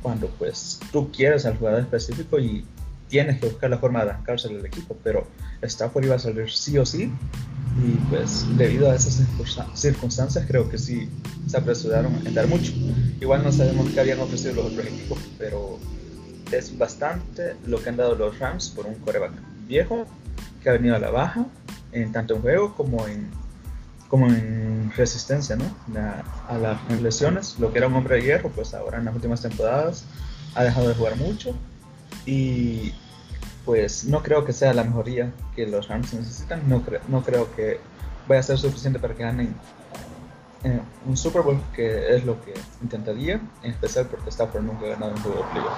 [0.02, 2.66] cuando pues tú quieres al jugador específico y
[3.08, 5.28] tienes que buscar la forma de arrancarse del equipo, pero
[5.62, 7.12] Stafford iba a salir sí o sí
[7.84, 9.22] y pues debido a esas
[9.76, 11.10] circunstancias creo que sí
[11.48, 12.74] se apresuraron en dar mucho.
[13.20, 15.80] Igual no sabemos qué habían ofrecido los otros equipos, pero
[16.52, 19.34] es bastante lo que han dado los Rams por un coreback
[19.68, 20.06] viejo
[20.62, 21.46] que ha venido a la baja,
[21.92, 23.30] en tanto en juego como en,
[24.12, 25.63] como en resistencia ¿no?
[26.50, 27.58] a las lesiones.
[27.60, 30.04] Lo que era un hombre de hierro, pues ahora en las últimas temporadas
[30.54, 31.56] ha dejado de jugar mucho
[32.26, 32.93] y
[33.63, 36.67] pues no creo que sea la mejoría que los Rams necesitan.
[36.67, 37.80] No, no creo que
[38.28, 39.56] vaya a ser suficiente para que ganen
[40.65, 44.88] eh, un Super Bowl, que es lo que intentaría, en especial porque está por nunca
[44.88, 45.78] ganado un juego de playoff.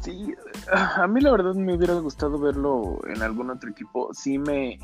[0.00, 0.34] Sí,
[0.72, 4.08] a mí la verdad me hubiera gustado verlo en algún otro equipo.
[4.14, 4.78] Sí me,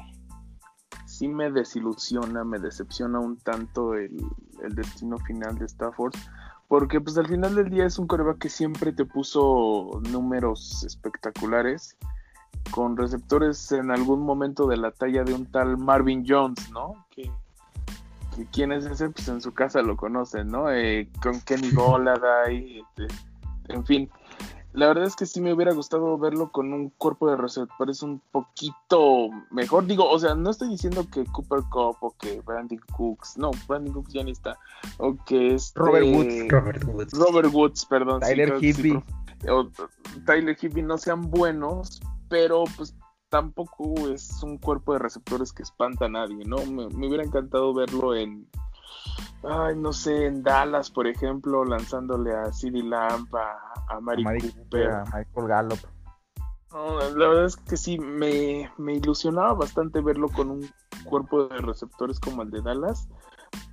[1.18, 4.16] sí me desilusiona, me decepciona un tanto el,
[4.62, 6.14] el destino final de Stafford
[6.68, 11.96] porque pues al final del día es un coreback que siempre te puso números espectaculares
[12.70, 17.06] con receptores en algún momento de la talla de un tal Marvin Jones, ¿no?
[17.10, 17.30] Que,
[18.50, 20.70] quién es ese, pues en su casa lo conocen, ¿no?
[20.70, 23.14] Eh, con Kenny Golladay, este,
[23.68, 24.10] en fin
[24.74, 28.20] la verdad es que sí me hubiera gustado verlo con un cuerpo de receptores un
[28.32, 29.86] poquito mejor.
[29.86, 33.94] Digo, o sea, no estoy diciendo que Cooper Cup o que Brandon Cooks, no, Brandon
[33.94, 34.58] Cooks ya ni está,
[34.98, 39.00] o que es Robert Woods, Robert Woods, Robert Woods, perdón, Tyler Higbee,
[39.48, 39.70] o
[40.26, 42.96] Tyler Higbee no sean buenos, pero pues
[43.28, 46.56] tampoco es un cuerpo de receptores que espanta a nadie, ¿no?
[46.66, 48.48] Me, me hubiera encantado verlo en
[49.42, 54.90] ay, no sé, en Dallas, por ejemplo, lanzándole a CD Lamp, a, a Mari, Cooper,
[54.90, 55.78] a Michael Gallup.
[57.16, 60.70] la verdad es que sí, me, me, ilusionaba bastante verlo con un
[61.04, 63.08] cuerpo de receptores como el de Dallas,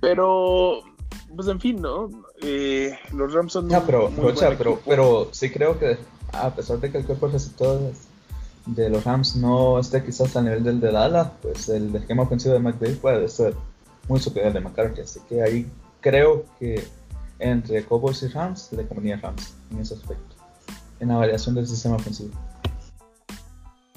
[0.00, 0.80] pero,
[1.34, 2.08] pues en fin, ¿no?
[2.42, 3.68] Eh, los Rams son...
[3.68, 4.10] No, pero,
[4.58, 5.98] pero, pero, sí creo que
[6.32, 8.08] a pesar de que el cuerpo de receptores
[8.66, 12.54] de los Rams no esté quizás a nivel del de Dallas, pues el esquema ofensivo
[12.54, 13.54] de McVay puede ser
[14.08, 15.00] muy superior de McCarthy.
[15.00, 16.86] Así que ahí creo que
[17.38, 20.36] entre Cowboys y Rams le convenía Rams en ese aspecto,
[21.00, 22.30] en la variación del sistema ofensivo.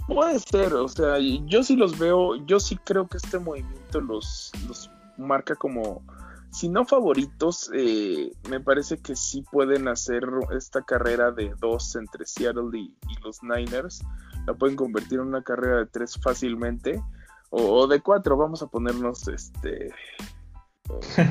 [0.07, 4.51] Puede ser, o sea, yo sí los veo, yo sí creo que este movimiento los,
[4.67, 6.03] los marca como,
[6.51, 10.23] si no favoritos, eh, me parece que sí pueden hacer
[10.55, 14.03] esta carrera de dos entre Seattle y, y los Niners,
[14.45, 17.01] la pueden convertir en una carrera de tres fácilmente
[17.57, 19.89] o, de cuatro, vamos a ponernos este
[21.05, 21.21] Sí,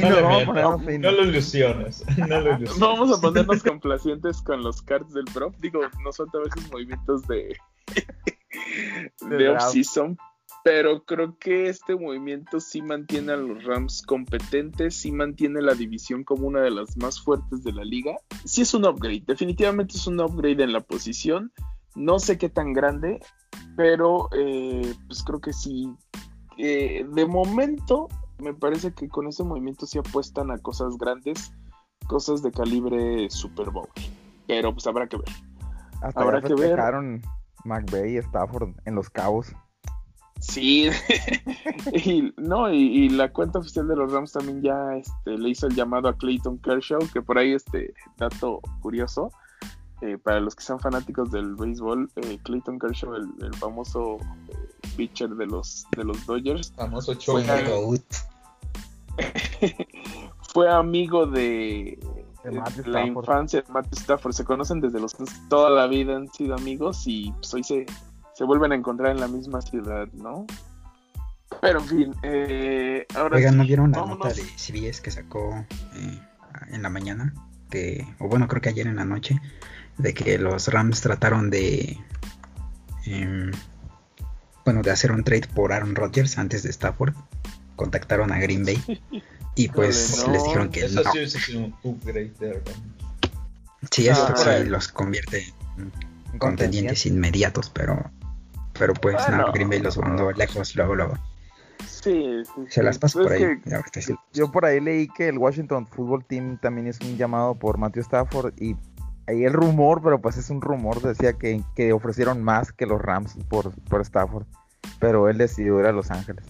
[0.00, 2.04] no, nos le vamos a mientas, ponernos no, lo ilusiones.
[2.16, 2.78] No lo ilusiones.
[2.78, 5.54] Vamos a ponernos complacientes con los cards del prop.
[5.58, 7.56] Digo, no son a veces movimientos de,
[9.20, 10.16] De de off-season,
[10.64, 16.24] pero creo que este movimiento sí mantiene a los Rams competentes, sí mantiene la división
[16.24, 18.16] como una de las más fuertes de la liga.
[18.44, 21.52] Sí es un upgrade, definitivamente es un upgrade en la posición.
[21.94, 23.20] No sé qué tan grande,
[23.76, 25.94] pero eh, pues creo que sí.
[26.56, 31.52] Eh, de momento, me parece que con ese movimiento sí apuestan a cosas grandes,
[32.06, 33.88] cosas de calibre Super Bowl.
[34.46, 35.28] Pero pues habrá que ver.
[36.02, 36.78] Hasta Habrá que ver.
[37.64, 39.54] McVeigh y Stafford en los cabos.
[40.40, 40.88] Sí,
[41.92, 45.66] y, no, y, y la cuenta oficial de los Rams también ya este, le hizo
[45.66, 49.30] el llamado a Clayton Kershaw, que por ahí este dato curioso,
[50.02, 54.54] eh, para los que sean fanáticos del béisbol, eh, Clayton Kershaw, el, el famoso eh,
[54.96, 57.40] pitcher de los, de los Dodgers, Famoso show.
[57.40, 58.00] Fue-
[60.52, 61.98] fue amigo de,
[62.44, 63.24] De Matthew la Stafford.
[63.24, 65.14] infancia de Matthew Stafford, se conocen desde los
[65.48, 67.86] toda la vida han sido amigos y pues hoy se,
[68.34, 70.46] se vuelven a encontrar en la misma ciudad, ¿no?
[71.60, 75.52] Pero en fin, eh, ahora Oigan, ¿no vieron la nota de CBS que sacó
[75.94, 76.20] eh,
[76.70, 77.34] en la mañana?
[77.68, 79.38] Que, o bueno, creo que ayer en la noche,
[80.02, 81.98] de que los Rams trataron de,
[83.06, 83.50] em,
[84.64, 87.14] bueno, de hacer un trade por Aaron Rodgers antes de Stafford.
[87.76, 88.82] Contactaron a Green Bay
[89.54, 90.32] y pues no.
[90.32, 91.12] les dijeron que Eso no.
[91.12, 92.62] sí sido un upgrade de.
[93.90, 95.46] Sí, eso Ah, sí los convierte
[95.78, 98.10] en contendientes inmediatos, pero,
[98.78, 99.46] pero pues Bueno.
[99.46, 101.18] no, Green Bay los mandó lejos luego, luego.
[101.86, 104.14] Sí, sí, Se las paso Pues por es ahí.
[104.14, 104.14] que-.
[104.34, 108.02] Yo por ahí leí que el Washington Football Team también es un llamado por Matthew
[108.02, 108.76] Stafford y
[109.30, 113.00] ahí el rumor, pero pues es un rumor, decía que, que ofrecieron más que los
[113.00, 114.44] Rams por, por Stafford,
[114.98, 116.44] pero él decidió ir a Los Ángeles.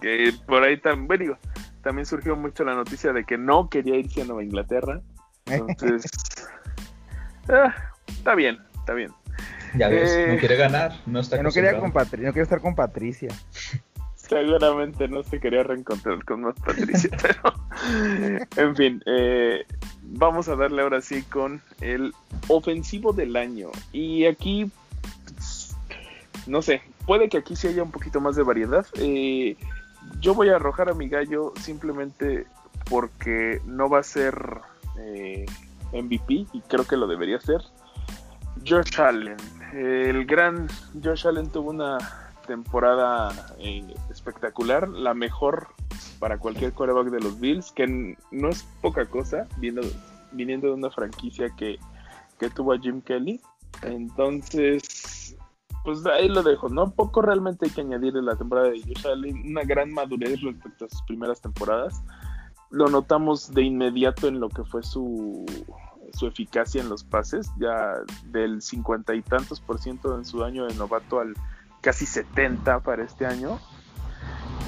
[0.00, 1.38] que por ahí también, digo,
[1.82, 5.00] también surgió mucho la noticia de que no quería irse a Nueva Inglaterra.
[5.46, 6.10] Entonces,
[7.48, 7.74] ah,
[8.08, 9.12] está bien, está bien.
[9.76, 12.08] Ya ves, Eh, no quiere ganar, no está Que no quería, acostumbrado.
[12.08, 13.28] con Patri- no quería estar con Patricia.
[14.30, 17.52] Seguramente no se quería reencontrar con más Patricia, pero
[18.54, 19.66] en fin, eh,
[20.02, 22.14] vamos a darle ahora sí con el
[22.46, 23.70] ofensivo del año.
[23.92, 24.70] Y aquí,
[26.46, 28.86] no sé, puede que aquí sí haya un poquito más de variedad.
[29.00, 29.56] Eh,
[30.20, 32.46] yo voy a arrojar a mi gallo simplemente
[32.88, 34.60] porque no va a ser
[34.96, 35.44] eh,
[35.92, 37.62] MVP y creo que lo debería ser.
[38.64, 39.36] Josh Allen.
[39.72, 40.68] El gran
[41.02, 41.98] Josh Allen tuvo una
[42.50, 45.68] temporada eh, espectacular, la mejor
[46.18, 49.82] para cualquier quarterback de los Bills, que no es poca cosa, viendo,
[50.32, 51.78] viniendo de una franquicia que,
[52.40, 53.40] que tuvo a Jim Kelly.
[53.82, 55.36] Entonces,
[55.84, 56.90] pues ahí lo dejo, ¿no?
[56.90, 60.86] Poco realmente hay que añadir de la temporada de Josh Allen, una gran madurez respecto
[60.86, 62.02] a sus primeras temporadas.
[62.70, 65.46] Lo notamos de inmediato en lo que fue su,
[66.14, 70.66] su eficacia en los pases, ya del cincuenta y tantos por ciento en su año
[70.66, 71.34] de novato al
[71.80, 73.58] casi 70 para este año.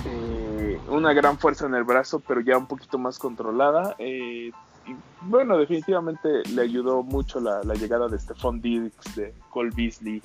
[0.06, 3.94] Eh, una gran fuerza en el brazo, pero ya un poquito más controlada.
[3.98, 4.50] Eh,
[4.86, 10.22] y bueno, definitivamente le ayudó mucho la, llegada de Stephon Diggs, de Cole Beasley.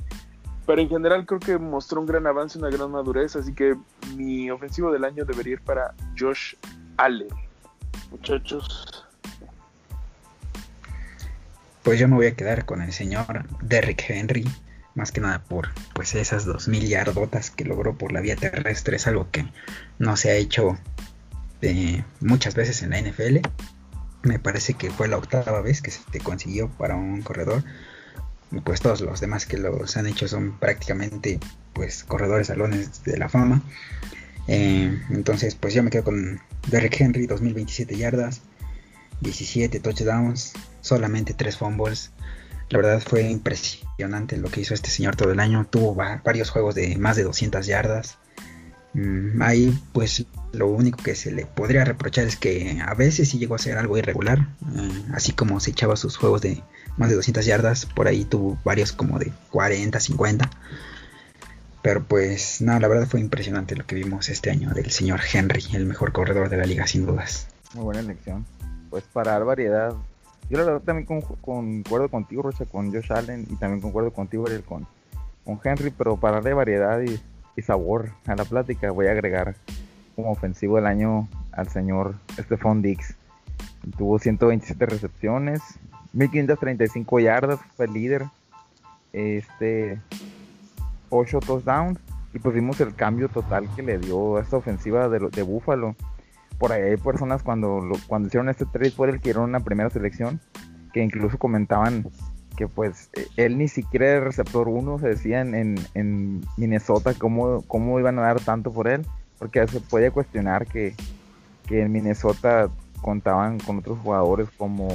[0.65, 3.78] Pero en general creo que mostró un gran avance, una gran madurez, así que
[4.15, 6.56] mi ofensivo del año debería ir para Josh
[6.97, 7.30] Allen.
[8.12, 9.06] Muchachos,
[11.84, 14.43] Pues yo me voy a quedar con el señor Derrick Henry,
[14.98, 18.98] más que nada por pues esas dos mil yardotas que logró por la vía terrestre,
[18.98, 19.46] es algo que
[20.00, 20.78] no se ha hecho
[21.62, 23.38] eh, muchas veces en la NFL.
[24.24, 27.64] Me parece que fue la octava vez que se consiguió para un corredor.
[28.64, 31.40] Pues todos los demás que los han hecho son prácticamente
[31.74, 33.62] pues corredores salones de la fama.
[34.48, 38.42] Eh, entonces pues yo me quedo con Derrick Henry, 2027 yardas,
[39.22, 42.12] 17 touchdowns, solamente 3 fumbles.
[42.70, 45.65] La verdad fue impresionante lo que hizo este señor todo el año.
[45.70, 48.18] Tuvo va- varios juegos de más de 200 yardas.
[48.93, 53.38] Mm, ahí pues lo único que se le podría reprochar es que a veces sí
[53.38, 54.47] llegó a ser algo irregular.
[54.76, 56.61] eh, así como se echaba sus juegos de
[56.97, 60.49] más de 200 yardas, por ahí tuvo varios como de 40, 50.
[61.84, 65.63] Pero pues no, la verdad fue impresionante lo que vimos este año del señor Henry,
[65.74, 67.47] el mejor corredor de la liga sin dudas.
[67.76, 68.45] Muy buena elección.
[68.89, 69.93] Pues para dar variedad.
[70.50, 74.46] Yo la verdad también con- concuerdo contigo, Rocha, con Josh Allen y también concuerdo contigo,
[74.66, 74.88] con,
[75.44, 77.20] con Henry, pero para darle variedad y,
[77.62, 79.56] sabor a la plática voy a agregar
[80.16, 83.16] como ofensivo del año al señor Stephon Diggs.
[83.98, 85.62] Tuvo 127 recepciones,
[86.14, 88.26] 1535 yardas, fue el líder.
[89.12, 90.00] Este
[91.10, 92.00] 8 touchdowns.
[92.34, 95.96] y pues vimos el cambio total que le dio a esta ofensiva de, de Búfalo.
[96.58, 99.89] Por ahí hay personas cuando, cuando hicieron este trade por él que era una primera
[99.89, 100.39] selección,
[100.93, 102.05] que incluso comentaban
[102.55, 107.62] que pues e, él ni siquiera era receptor 1, se decía en, en, Minnesota cómo,
[107.68, 109.05] cómo iban a dar tanto por él,
[109.38, 110.95] porque se puede cuestionar que,
[111.68, 112.70] que en Minnesota
[113.01, 114.88] contaban con otros jugadores como...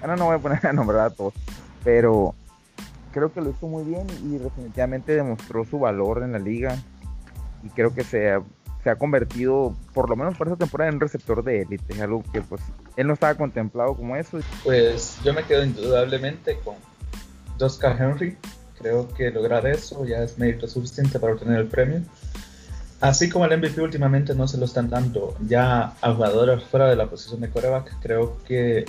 [0.00, 1.34] Ahora no voy a poner a nombrar a todos,
[1.82, 2.34] pero
[3.12, 6.76] creo que lo hizo muy bien y definitivamente demostró su valor en la liga
[7.62, 8.40] y creo que se
[8.84, 12.22] se ha convertido, por lo menos por esa temporada, en un receptor de élite, algo
[12.32, 12.60] que pues
[12.96, 14.38] él no estaba contemplado como eso.
[14.62, 16.74] Pues yo me quedo indudablemente con
[17.58, 18.36] Oscar Henry,
[18.78, 22.02] creo que lograr eso ya es mérito suficiente para obtener el premio.
[23.00, 26.96] Así como el MVP últimamente no se lo están dando ya a jugadores fuera de
[26.96, 28.84] la posición de coreback, creo que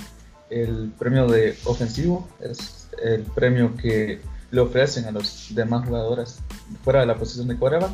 [0.49, 4.21] el premio de ofensivo es el premio que
[4.51, 6.39] le ofrecen a los demás jugadores
[6.83, 7.91] fuera de la posición de coreback.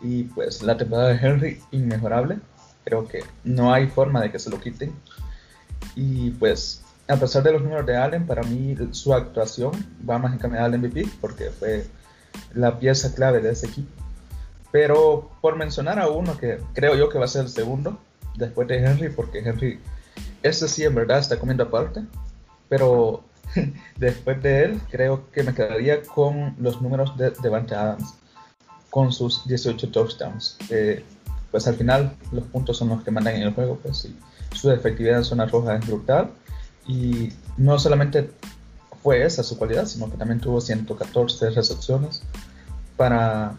[0.00, 2.38] Y pues la temporada de Henry, inmejorable.
[2.84, 4.92] Creo que no hay forma de que se lo quiten.
[5.96, 9.72] Y pues, a pesar de los números de Allen, para mí su actuación
[10.08, 11.86] va más encaminada al MVP porque fue
[12.54, 13.90] la pieza clave de ese equipo.
[14.72, 17.98] Pero por mencionar a uno que creo yo que va a ser el segundo,
[18.36, 19.80] después de Henry, porque Henry,
[20.42, 22.02] ese sí en verdad está comiendo aparte,
[22.68, 23.22] pero
[23.96, 28.14] después de él creo que me quedaría con los números de Devante Adams,
[28.94, 30.56] con sus 18 touchdowns.
[31.50, 34.16] pues al final los puntos son los que mandan en el juego, pues y
[34.56, 36.30] su efectividad en zona roja es brutal.
[36.86, 38.30] Y no solamente
[39.02, 42.22] fue esa su cualidad, sino que también tuvo 114 recepciones
[42.96, 43.56] para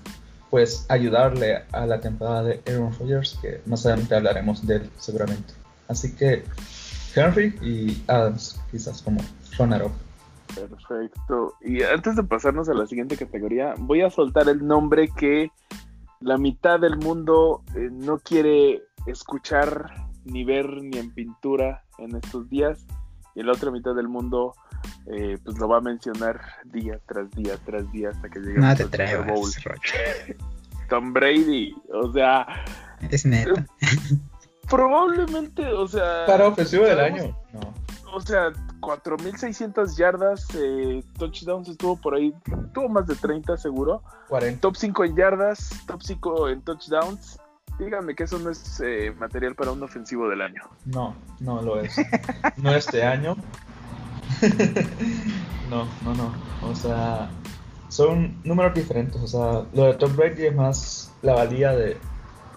[0.50, 5.54] pues ayudarle a la temporada de Aaron Rodgers, que más adelante hablaremos de él seguramente.
[5.90, 6.46] Así que
[7.14, 9.20] Henry y Adams, quizás como
[9.58, 9.92] runner-up.
[10.54, 11.54] Perfecto.
[11.62, 15.52] Y antes de pasarnos a la siguiente categoría, voy a soltar el nombre que
[16.20, 22.50] la mitad del mundo eh, no quiere escuchar ni ver ni en pintura en estos
[22.50, 22.86] días
[23.36, 24.56] y la otra mitad del mundo
[25.08, 28.76] eh, pues lo va a mencionar día tras día tras día hasta que llegue no
[28.76, 29.50] te Super Bowl.
[30.90, 32.46] Tom Brady, o sea,
[33.10, 33.66] es neta.
[34.70, 37.38] Probablemente, o sea, para ofensivo del año.
[37.54, 37.85] No.
[38.16, 42.34] O sea, 4600 yardas, eh, touchdowns estuvo por ahí,
[42.74, 44.02] tuvo más de 30 seguro.
[44.30, 44.62] 40.
[44.62, 47.38] Top 5 en yardas, top 5 en touchdowns.
[47.78, 50.62] Díganme que eso no es eh, material para un ofensivo del año.
[50.86, 51.94] No, no lo es.
[52.56, 53.36] no este año.
[55.70, 56.34] no, no, no.
[56.64, 57.30] O sea,
[57.90, 59.22] son números diferentes.
[59.22, 61.98] O sea, lo de Tom Brady es más la valía de,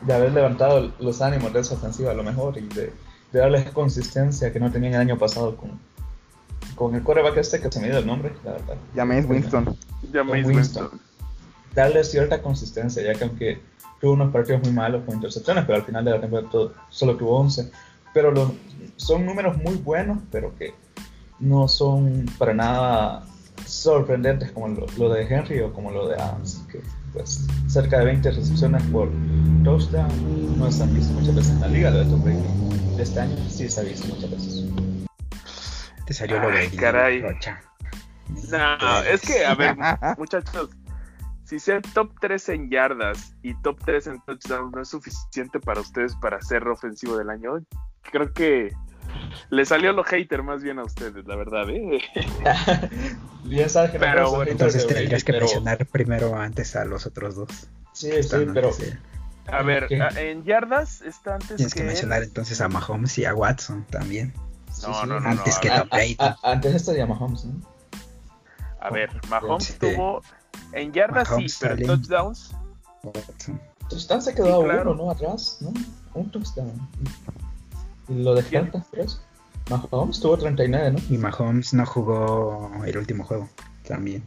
[0.02, 2.92] de haber levantado los ánimos de esa ofensiva a lo mejor y de,
[3.32, 5.78] de darles consistencia que no tenían el año pasado con,
[6.74, 8.76] con el coreback este que se me dio el nombre, la verdad.
[8.94, 9.76] James Winston.
[10.12, 10.90] James Winston.
[11.74, 13.60] Darle cierta consistencia, ya que aunque
[14.00, 17.38] tuvo unos partidos muy malos con intercepciones, pero al final de la temporada solo tuvo
[17.38, 17.70] 11.
[18.14, 18.52] Pero los,
[18.96, 20.74] son números muy buenos, pero que
[21.38, 23.26] no son para nada
[23.66, 26.57] sorprendentes como lo, de Henry o como lo de Adams,
[27.18, 29.10] pues cerca de 20 recepciones por
[29.64, 33.02] touchdown no se han visto muchas veces en la liga, lo de Tom Brady de
[33.02, 34.64] este año sí se ha visto muchas veces.
[36.06, 37.22] Te salió lo de caray.
[38.50, 39.76] No, es que, a ver,
[40.18, 40.70] muchachos,
[41.44, 45.80] si ser top 3 en yardas y top 3 en touchdown no es suficiente para
[45.80, 47.64] ustedes para ser ofensivo del año,
[48.02, 48.72] creo que
[49.50, 52.00] le salió lo hater más bien a ustedes, la verdad, ¿eh?
[53.44, 57.68] bien sabes que pero, bueno, entonces tendrías que mencionar primero antes a los otros dos.
[57.92, 58.70] Sí, sí, pero...
[59.50, 63.86] A ver, en yardas está antes Tienes que, mencionar entonces a Mahomes y a Watson
[63.88, 64.34] también.
[64.82, 66.16] No, no, no, Antes que Tom Brady.
[66.42, 67.60] Antes estaría Mahomes, ¿no?
[68.80, 70.22] A ver, Mahomes este, tuvo
[70.72, 72.54] en yardas sí, pero en touchdowns.
[73.88, 74.92] Touchdown se quedó sí, claro.
[74.92, 75.10] uno, ¿no?
[75.10, 75.72] Atrás, ¿no?
[76.14, 76.88] Un touchdown.
[78.08, 79.20] Lo de falta, ¿crees?
[79.70, 80.98] Mahomes tuvo 39, ¿no?
[81.14, 83.48] Y Mahomes no jugó el último juego
[83.86, 84.24] también.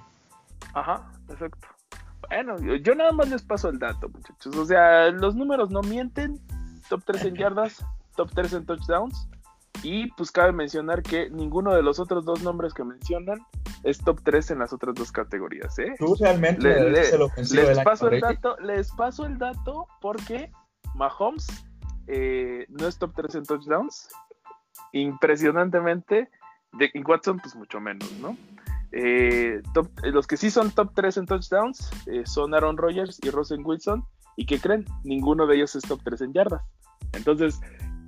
[0.73, 1.67] Ajá, exacto.
[2.29, 4.55] Bueno, yo, nada más les paso el dato, muchachos.
[4.55, 6.39] O sea, los números no mienten.
[6.89, 7.83] Top 3 en yardas,
[8.15, 9.27] top 3 en touchdowns.
[9.83, 13.39] Y pues cabe mencionar que ninguno de los otros dos nombres que mencionan
[13.83, 15.77] es top 3 en las otras dos categorías.
[15.79, 15.95] ¿eh?
[15.97, 20.51] Tú realmente les, paso el dato, les paso el dato porque
[20.93, 21.47] Mahomes
[22.11, 24.09] eh, no es top 3 en touchdowns.
[24.91, 26.29] Impresionantemente.
[26.73, 28.37] De, y Watson, pues mucho menos, ¿no?
[28.91, 29.61] Eh,
[30.03, 34.03] los que sí son top 3 en touchdowns eh, son Aaron Rodgers y Rosen Wilson.
[34.35, 34.85] ¿Y que creen?
[35.03, 36.61] Ninguno de ellos es top 3 en yardas.
[37.13, 37.59] Entonces,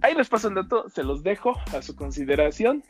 [0.02, 2.84] ahí les paso el dato, se los dejo a su consideración.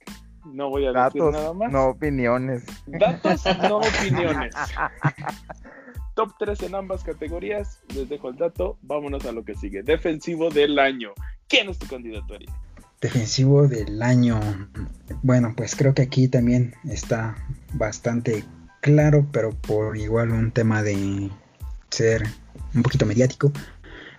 [0.46, 1.72] No voy a decir nada más.
[1.72, 2.66] No opiniones.
[2.86, 4.54] Datos, no opiniones.
[6.14, 7.80] top 3 en ambas categorías.
[7.96, 8.78] Les dejo el dato.
[8.82, 9.84] Vámonos a lo que sigue.
[9.84, 11.12] Defensivo del año.
[11.48, 12.48] ¿Quién es tu candidato, Ari?
[13.02, 14.40] Defensivo del año.
[15.24, 17.36] Bueno, pues creo que aquí también está
[17.74, 18.44] bastante
[18.82, 21.30] claro, pero por igual un tema de
[21.90, 22.24] ser
[22.74, 23.52] un poquito mediático.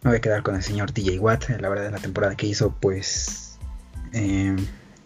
[0.03, 1.49] Me voy a quedar con el señor TJ Watt.
[1.61, 3.59] La verdad, la temporada que hizo, pues
[4.13, 4.55] eh,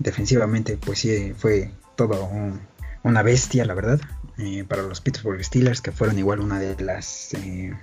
[0.01, 2.61] defensivamente, pues sí, fue todo un-
[3.05, 4.01] una bestia, la verdad.
[4.39, 7.75] Eh, para los Pittsburgh Steelers, que fueron igual una de las eh,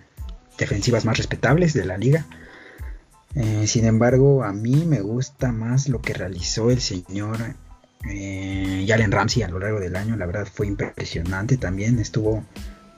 [0.58, 2.26] defensivas más respetables de la liga.
[3.36, 7.38] Eh, sin embargo, a mí me gusta más lo que realizó el señor
[8.03, 10.16] Jalen Ramsey a lo largo del año.
[10.16, 11.99] La verdad fue impresionante también.
[11.99, 12.45] Estuvo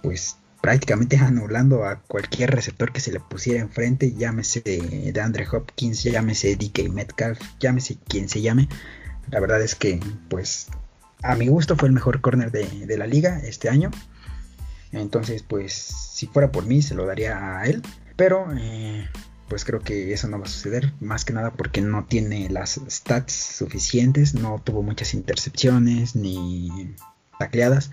[0.03, 4.13] pues prácticamente anulando a cualquier receptor que se le pusiera enfrente.
[4.13, 8.69] Llámese de Andre Hopkins, llámese DK Metcalf, llámese quien se llame.
[9.31, 9.99] La verdad es que
[10.29, 10.67] pues
[11.23, 13.91] a mi gusto fue el mejor corner de, de la liga este año.
[14.91, 17.81] Entonces pues si fuera por mí se lo daría a él.
[18.15, 19.07] Pero eh,
[19.47, 22.81] pues creo que eso no va a suceder, más que nada porque no tiene las
[22.89, 26.95] stats suficientes, no tuvo muchas intercepciones ni
[27.39, 27.91] tacleadas.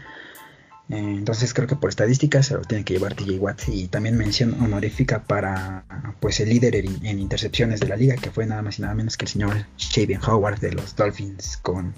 [0.89, 4.19] Eh, entonces creo que por estadísticas se lo tiene que llevar TJ Watt y también
[4.19, 5.85] mención honorífica para
[6.21, 9.17] pues el líder en, intercepciones de la liga, que fue nada más y nada menos
[9.17, 11.95] que el señor Shaven Howard de los Dolphins con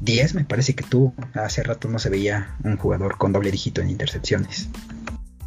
[0.00, 3.80] 10, me parece que tú hace rato no se veía un jugador con doble dígito
[3.80, 4.70] en intercepciones.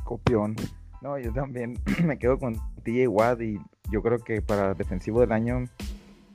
[0.03, 0.55] Copión.
[1.01, 3.59] No, yo también me quedo con TJ Watt y
[3.91, 5.63] yo creo que para defensivo del año,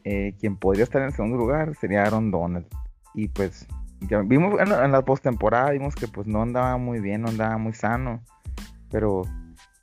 [0.05, 2.67] eh, quien podría estar en segundo lugar sería Aaron Donald.
[3.15, 3.67] Y pues,
[4.01, 7.59] ya vimos en, en la postemporada, vimos que pues no andaba muy bien, no andaba
[7.59, 8.23] muy sano.
[8.91, 9.23] Pero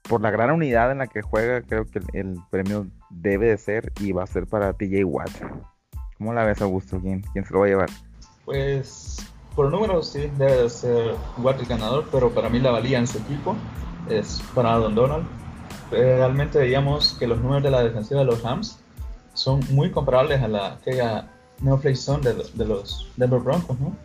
[0.08, 3.58] por la gran unidad en la que juega, creo que el, el premio debe de
[3.58, 5.32] ser y va a ser para TJ Watt.
[6.18, 7.00] ¿Cómo la ves, Augusto?
[7.00, 7.90] ¿Quién, quién se lo va a llevar?
[8.46, 9.18] Pues
[9.56, 13.08] por números sí, debe de ser Watt el ganador, pero para mí la valía en
[13.08, 13.56] su equipo
[14.10, 15.26] es para Aaron Donald.
[15.91, 18.80] Realmente veíamos que los números de la defensiva de los Rams
[19.34, 21.30] son muy comparables a la aquella
[21.62, 23.96] no play zone de, los Denver Broncos, ¿no?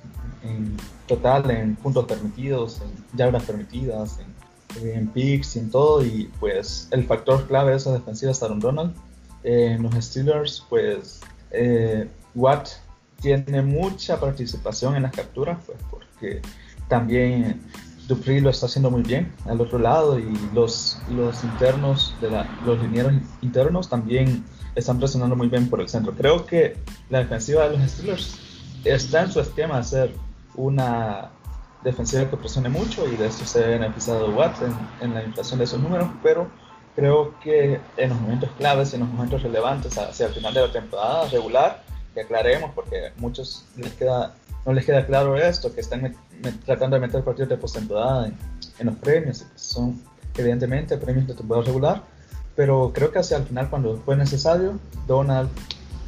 [0.42, 0.76] En
[1.06, 7.04] total, en puntos permitidos, en yardas permitidas, en, en picks en todo, y pues el
[7.04, 8.94] factor clave de esas defensivas es Aaron Donald.
[9.42, 11.20] Eh, en los Steelers, pues
[11.50, 12.68] eh, Watt
[13.20, 16.40] tiene mucha participación en las capturas, pues porque
[16.88, 17.60] también
[18.06, 22.48] Dupree lo está haciendo muy bien al otro lado y los, los internos, de la,
[22.64, 23.12] los linieros
[23.42, 24.44] internos también
[24.74, 26.12] están presionando muy bien por el centro.
[26.12, 26.76] Creo que
[27.10, 28.38] la defensiva de los Steelers
[28.84, 30.14] está en su esquema hacer
[30.54, 31.30] una
[31.82, 35.58] defensiva que presione mucho y de eso se ha beneficiado Watt en, en la inflación
[35.58, 36.48] de esos números, pero
[36.94, 40.72] creo que en los momentos claves, en los momentos relevantes hacia el final de la
[40.72, 41.84] temporada regular,
[42.14, 44.34] que aclaremos porque muchos les queda,
[44.64, 46.16] no les queda claro esto, que están
[46.64, 48.26] tratando de meter partidos de postemporada
[48.78, 50.00] en, los premios, son
[50.36, 52.02] evidentemente premios de temporada regular,
[52.54, 55.50] pero creo que hacia el final cuando fue necesario, Donald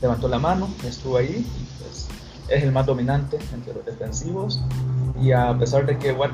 [0.00, 1.46] levantó la mano, estuvo ahí,
[1.80, 2.08] pues,
[2.48, 4.60] es el más dominante entre los defensivos
[5.20, 6.30] y a pesar de que Watt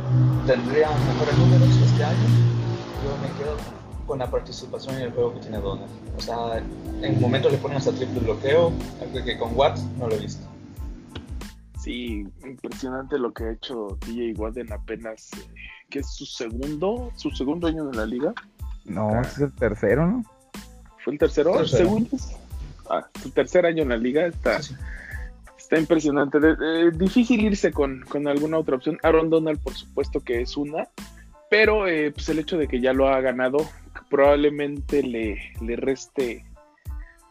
[0.46, 2.26] tendría mejores números este año,
[3.02, 5.90] yo me quedo con la participación en el juego que tiene Donald.
[6.16, 6.62] O sea,
[7.02, 10.46] en momentos le ponen hasta triple bloqueo, algo que con Watt no lo he visto.
[11.80, 15.46] Sí, impresionante lo que ha hecho DJ Watt en apenas, eh,
[15.88, 18.34] que es su segundo, su segundo año en la liga.
[18.84, 19.22] No, ah.
[19.22, 20.24] es el tercero, ¿no?
[21.04, 21.57] ¿Fue el tercero?
[21.57, 21.84] tercero.
[21.84, 22.16] ¿Segundo?
[22.90, 24.74] Ah, su tercer año en la liga está, sí.
[25.59, 26.40] está impresionante.
[26.40, 28.98] De, de, difícil irse con, con, alguna otra opción.
[29.02, 30.88] Aaron Donald, por supuesto que es una,
[31.50, 33.59] pero eh, pues el hecho de que ya lo ha ganado
[34.11, 36.44] probablemente le, le reste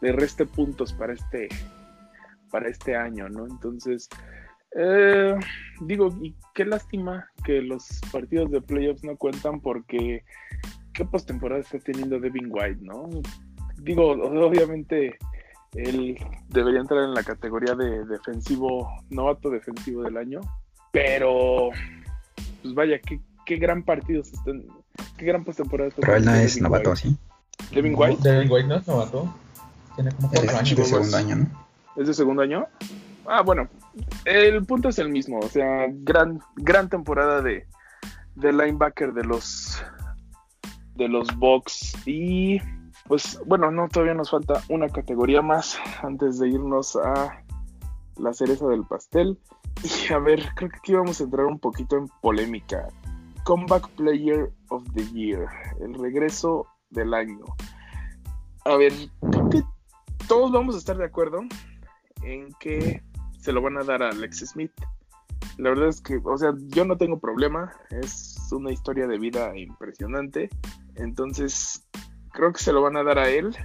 [0.00, 1.48] le reste puntos para este
[2.50, 3.46] para este año, ¿no?
[3.46, 4.08] Entonces,
[4.76, 5.34] eh,
[5.80, 10.22] digo, y qué lástima que los partidos de playoffs no cuentan porque
[10.92, 13.08] qué postemporada está teniendo Devin White, ¿no?
[13.78, 15.18] Digo, obviamente
[15.74, 16.16] él
[16.48, 20.40] debería entrar en la categoría de defensivo, novato defensivo del año,
[20.92, 21.70] pero
[22.62, 24.64] pues vaya, qué, qué gran partido se están,
[25.16, 27.02] qué gran postemporada Pero él no es Devin novato, White.
[27.02, 27.16] ¿sí?
[27.74, 28.28] Devin White.
[28.28, 29.34] Devin White no es novato.
[29.94, 30.76] Tiene como cuatro es años.
[30.76, 31.66] de segundo año, ¿no?
[31.96, 32.66] ¿Es de segundo año?
[33.26, 33.68] Ah, bueno,
[34.24, 37.66] el punto es el mismo, o sea, gran, gran temporada de,
[38.36, 39.82] de linebacker de los
[40.94, 42.58] de los Bucks y
[43.06, 47.42] pues bueno, no todavía nos falta una categoría más antes de irnos a
[48.16, 49.38] la cereza del pastel.
[49.84, 52.88] Y a ver, creo que aquí vamos a entrar un poquito en polémica.
[53.46, 55.46] Comeback Player of the Year,
[55.80, 57.44] el regreso del año.
[58.64, 58.92] A ver,
[59.30, 59.62] creo que
[60.26, 61.42] todos vamos a estar de acuerdo
[62.24, 63.00] en que
[63.38, 64.72] se lo van a dar a Alex Smith.
[65.58, 67.72] La verdad es que, o sea, yo no tengo problema.
[67.90, 70.50] Es una historia de vida impresionante.
[70.96, 71.86] Entonces,
[72.32, 73.56] creo que se lo van a dar a él.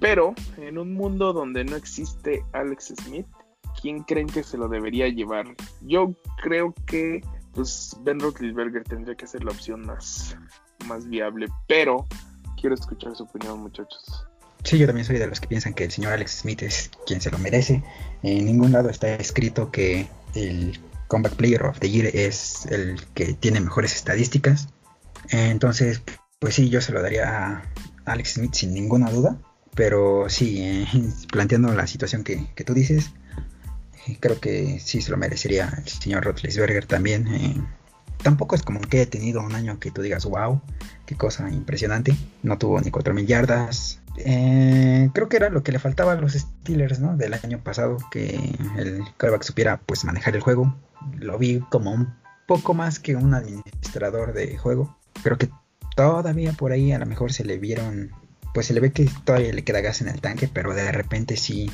[0.00, 3.26] Pero en un mundo donde no existe Alex Smith,
[3.82, 5.54] ¿quién creen que se lo debería llevar?
[5.82, 7.20] Yo creo que
[7.58, 10.36] pues Ben Roethlisberger tendría que ser la opción más,
[10.86, 12.06] más viable, pero
[12.60, 14.28] quiero escuchar su opinión, muchachos.
[14.62, 17.20] Sí, yo también soy de los que piensan que el señor Alex Smith es quien
[17.20, 17.82] se lo merece.
[18.22, 20.78] En ningún lado está escrito que el
[21.08, 24.68] Comeback Player of the Year es el que tiene mejores estadísticas.
[25.30, 26.00] Entonces,
[26.38, 27.64] pues sí, yo se lo daría a
[28.04, 29.36] Alex Smith sin ninguna duda.
[29.74, 30.86] Pero sí, eh,
[31.32, 33.10] planteando la situación que, tú dices,
[34.16, 37.28] creo que sí se lo merecería el señor Rotlisberger también.
[37.28, 37.60] Eh,
[38.22, 40.60] tampoco es como que haya tenido un año que tú digas, wow,
[41.06, 42.14] qué cosa impresionante.
[42.42, 44.00] No tuvo ni 4.000 yardas.
[44.16, 47.16] creo que era lo que le faltaba a los Steelers, ¿no?
[47.16, 48.36] Del año pasado, que
[48.76, 50.74] el quarterback supiera pues manejar el juego.
[51.18, 52.14] Lo vi como un
[52.46, 54.96] poco más que un administrador de juego.
[55.22, 55.50] Creo que
[55.94, 58.12] todavía por ahí a lo mejor se le vieron
[58.54, 61.36] pues se le ve que todavía le queda gas en el tanque, pero de repente
[61.36, 61.70] sí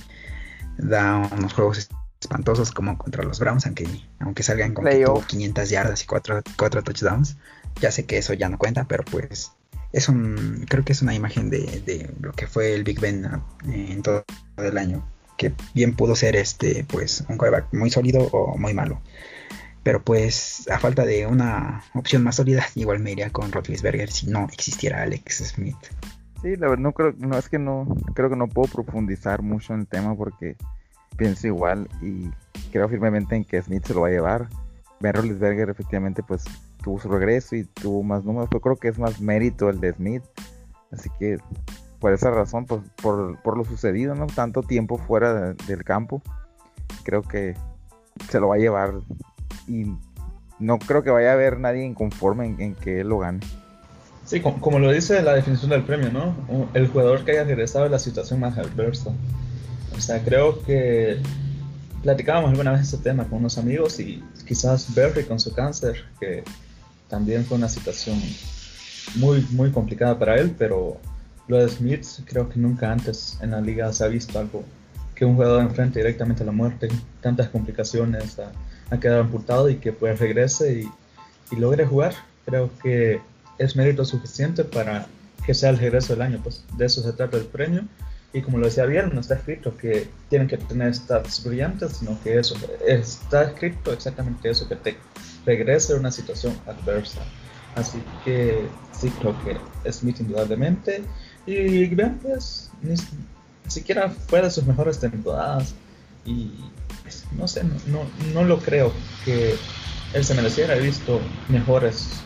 [0.76, 1.88] da unos juegos
[2.24, 3.86] espantosos como contra los Browns, aunque,
[4.18, 6.42] aunque salgan con que 500 yardas y 4,
[6.82, 7.36] touchdowns.
[7.80, 9.52] Ya sé que eso ya no cuenta, pero pues
[9.92, 13.88] es un, creo que es una imagen de, lo que fue el Big Ben eh,
[13.90, 14.24] en todo
[14.56, 15.06] el año,
[15.36, 19.00] que bien pudo ser este, pues un quarterback muy sólido o muy malo.
[19.82, 24.26] Pero pues a falta de una opción más sólida, igual me iría con Roethlisberger si
[24.28, 25.76] no existiera Alex Smith.
[26.42, 29.74] Sí, la verdad, no creo, no es que no, creo que no puedo profundizar mucho
[29.74, 30.56] en el tema porque
[31.16, 32.30] pienso igual y
[32.72, 34.48] creo firmemente en que Smith se lo va a llevar.
[35.00, 36.44] Ben Roethlisberger efectivamente pues
[36.82, 39.92] tuvo su regreso y tuvo más números, pero creo que es más mérito el de
[39.92, 40.22] Smith.
[40.92, 41.38] Así que
[41.98, 44.26] por esa razón, pues, por, por lo sucedido, ¿no?
[44.26, 46.22] Tanto tiempo fuera del campo,
[47.02, 47.54] creo que
[48.30, 48.92] se lo va a llevar
[49.66, 49.86] y
[50.58, 53.40] no creo que vaya a haber nadie inconforme en, en que él lo gane.
[54.26, 56.34] Sí, como, lo dice la definición del premio, ¿no?
[56.72, 59.10] El jugador que haya regresado a la situación más adversa.
[59.96, 61.18] O sea, creo que
[62.02, 66.44] platicábamos alguna vez ese tema con unos amigos y quizás Berry con su cáncer, que
[67.08, 68.20] también fue una situación
[69.16, 70.98] muy, muy complicada para él, pero
[71.48, 74.64] lo de Smith creo que nunca antes en la liga se ha visto algo
[75.14, 76.88] que un jugador enfrente directamente a la muerte,
[77.20, 82.14] tantas complicaciones, ha, quedado amputado y que pues regrese y, y logre jugar.
[82.44, 83.20] Creo que
[83.58, 85.06] es mérito suficiente para
[85.46, 86.40] que sea el regreso del año.
[86.42, 87.84] Pues de eso se trata el premio.
[88.34, 92.20] Y como lo decía bien, no está escrito que tienen que tener stats brillantes, sino
[92.20, 94.96] que eso está escrito exactamente eso, que te
[95.46, 97.20] regrese a una situación adversa.
[97.76, 101.04] Así que sí creo que Smith indudablemente.
[101.46, 102.96] Y bien, pues ni
[103.68, 105.72] siquiera fue de sus mejores temporadas.
[106.24, 106.50] Y
[107.02, 108.92] pues, no sé, no, no, lo creo
[109.24, 109.54] que
[110.12, 110.74] él se mereciera.
[110.74, 112.20] Visto mejores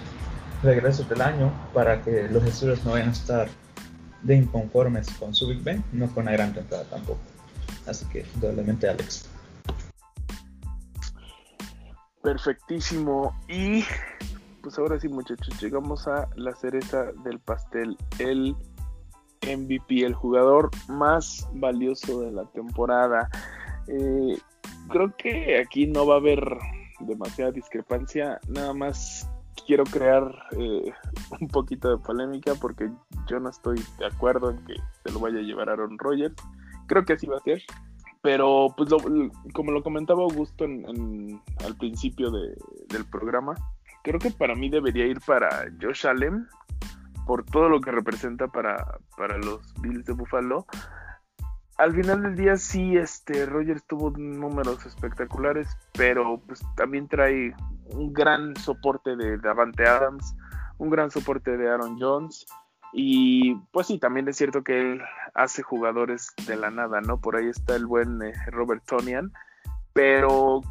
[0.63, 3.49] regreso del año para que los estudios no vayan a estar
[4.23, 7.21] de inconformes con su Big Ben, no con una gran temporada tampoco.
[7.87, 9.29] Así que, doblemente Alex.
[12.23, 13.35] Perfectísimo.
[13.49, 13.85] Y
[14.63, 17.97] pues ahora sí, muchachos, llegamos a la cereza del pastel.
[18.19, 18.57] El
[19.43, 23.31] MVP, el jugador más valioso de la temporada.
[23.87, 24.37] Eh,
[24.89, 26.41] creo que aquí no va a haber
[27.01, 28.41] demasiada discrepancia.
[28.49, 29.28] Nada más
[29.67, 30.23] quiero crear
[30.59, 30.93] eh,
[31.41, 32.91] un poquito de polémica porque
[33.27, 36.35] yo no estoy de acuerdo en que se lo vaya a llevar Aaron Rodgers.
[36.87, 37.63] Creo que así va a ser.
[38.21, 38.91] Pero, pues,
[39.55, 43.55] como lo comentaba Augusto en, al principio del programa,
[44.03, 46.47] creo que para mí debería ir para Josh Allen
[47.27, 50.67] por todo lo que representa para, para los Bills de Buffalo
[51.79, 57.55] al final del día sí, este, Rogers tuvo números espectaculares, pero pues también trae
[57.93, 60.35] un gran soporte de Davante Adams,
[60.79, 62.47] un gran soporte de Aaron Jones,
[62.93, 65.01] y pues sí, también es cierto que él
[65.35, 67.21] hace jugadores de la nada, ¿no?
[67.21, 69.33] Por ahí está el buen eh, Robert Tonian,
[69.93, 70.63] pero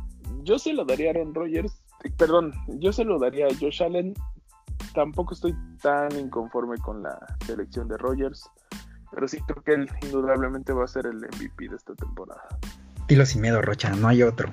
[0.43, 3.83] yo se lo daría a Aaron Rodgers, eh, perdón, yo se lo daría a Josh
[3.83, 4.13] Allen,
[4.93, 8.49] tampoco estoy tan inconforme con la selección de Rogers
[9.11, 12.47] pero sí creo que él indudablemente va a ser el MVP de esta temporada.
[13.07, 14.49] Dilo sin miedo, Rocha, no hay otro.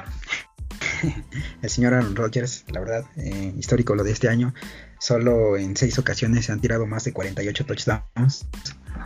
[1.63, 4.55] el señor Aaron Rodgers, la verdad, eh, histórico lo de este año,
[4.99, 8.47] solo en seis ocasiones se han tirado más de 48 touchdowns,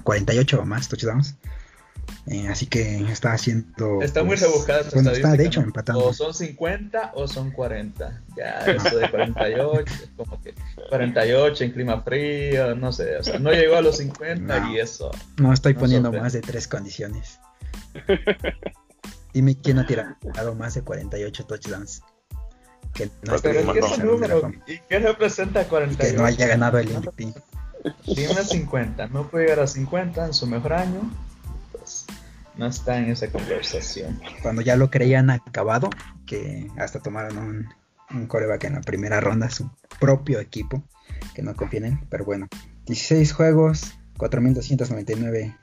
[0.05, 1.37] 48 o más touchdowns.
[2.27, 4.03] Eh, así que está haciendo.
[4.03, 6.07] Está muy pues, rebuscada bueno, está de hecho empatando.
[6.07, 8.23] O son 50 o son 40.
[8.37, 10.55] Ya, eso de 48, como que
[10.89, 13.17] 48 en clima frío, no sé.
[13.17, 15.11] O sea, no llegó a los 50 y eso.
[15.39, 17.39] No estoy poniendo más de tres condiciones.
[19.33, 22.03] Dime quién ha tirado más de 48 touchdowns.
[22.95, 24.53] que no Pero esté es que ese número.
[24.67, 26.13] ¿y qué representa Y 48?
[26.13, 27.35] que no haya ganado el MVP.
[28.05, 31.01] Tiene 50, no puede llegar a 50 en su mejor año,
[31.73, 32.07] pues
[32.57, 34.21] no está en esa conversación.
[34.43, 35.91] Cuando ya lo creían acabado,
[36.27, 37.69] que hasta tomaron un,
[38.11, 39.71] un coreback en la primera ronda, su
[40.01, 40.83] propio equipo,
[41.35, 42.49] que no confían en pero bueno.
[42.87, 45.57] 16 juegos, 4.299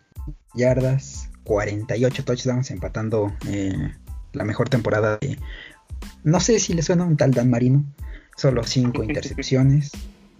[0.53, 3.93] yardas, 48 touchdowns, empatando eh,
[4.33, 5.39] la mejor temporada de...
[6.23, 7.85] No sé si le suena un tal Dan Marino,
[8.35, 9.91] solo 5 intercepciones,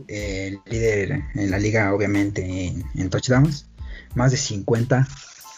[0.10, 3.70] el líder en la liga obviamente en, en touchdowns,
[4.14, 5.08] más de 50,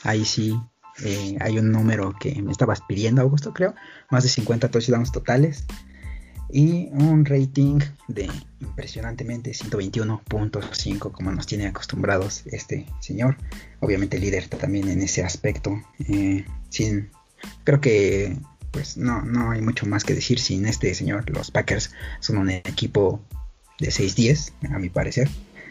[0.04, 0.56] ahí sí
[1.04, 3.76] eh, hay un número que me estabas pidiendo, Augusto, creo.
[4.10, 5.66] Más de 50 touchdowns totales.
[6.50, 8.30] Y un rating de
[8.62, 13.38] impresionantemente 121.5, como nos tiene acostumbrados este señor.
[13.82, 15.82] Obviamente líder también en ese aspecto.
[16.08, 17.10] Eh, sin,
[17.64, 18.38] creo que
[18.72, 21.30] pues no, no hay mucho más que decir sin este señor.
[21.30, 23.22] Los Packers son un equipo
[23.80, 25.30] de 6-10, a mi parecer,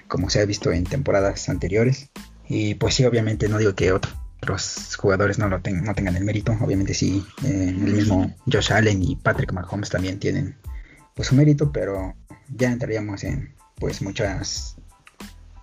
[0.09, 2.11] como se ha visto en temporadas anteriores.
[2.49, 6.17] Y pues sí, obviamente no digo que otro otros jugadores no lo ten- no tengan
[6.17, 6.57] el mérito.
[6.61, 10.57] Obviamente sí, eh, el mismo Josh Allen y Patrick Mahomes también tienen
[11.15, 12.15] pues su mérito, pero
[12.55, 14.77] ya entraríamos en pues muchas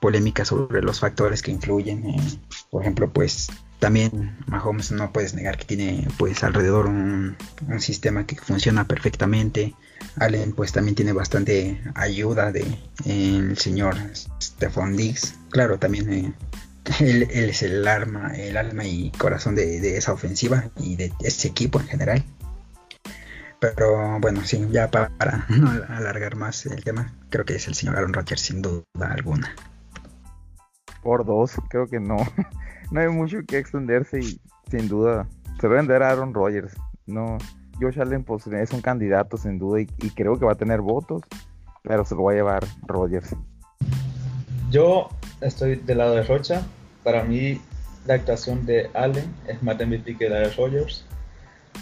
[0.01, 2.05] polémicas sobre los factores que influyen.
[2.05, 3.49] eh, por ejemplo, pues
[3.79, 7.35] también Mahomes no puedes negar que tiene pues alrededor un,
[7.79, 9.75] sistema que funciona perfectamente.
[10.17, 12.65] Allen pues también tiene bastante ayuda de
[13.05, 13.95] el señor
[14.41, 15.35] Stephon Diggs.
[15.49, 16.33] Claro, también eh,
[16.99, 21.11] él, él es el arma, el alma y corazón de, de esa ofensiva y de
[21.21, 22.23] ese equipo en general.
[23.59, 27.75] Pero bueno, sí, ya pa- para, no alargar más el tema, creo que es el
[27.75, 29.55] señor Aaron Rodgers sin duda alguna.
[31.01, 32.17] Por dos, creo que no.
[32.91, 35.25] No hay mucho que extenderse y sin duda
[35.59, 36.73] se va a vender a Aaron Rodgers.
[37.07, 37.39] No,
[37.81, 40.81] Josh Allen pues, es un candidato sin duda y, y creo que va a tener
[40.81, 41.23] votos,
[41.81, 43.35] pero se lo va a llevar Rodgers.
[44.69, 45.09] Yo
[45.43, 46.61] estoy del lado de Rocha.
[47.03, 47.61] Para mí,
[48.05, 51.05] la actuación de Allen es más MVP que la de Rogers.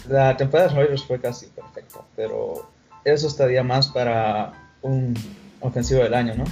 [0.08, 2.70] La temporada de Rogers fue casi perfecta, pero
[3.04, 4.52] eso estaría más para
[4.82, 5.14] un
[5.60, 6.44] ofensivo del año, ¿no?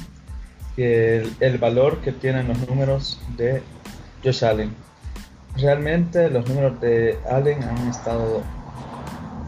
[0.77, 3.63] Que el, el valor que tienen los números de
[4.25, 4.75] Josh Allen.
[5.57, 8.43] Realmente los números de Allen han estado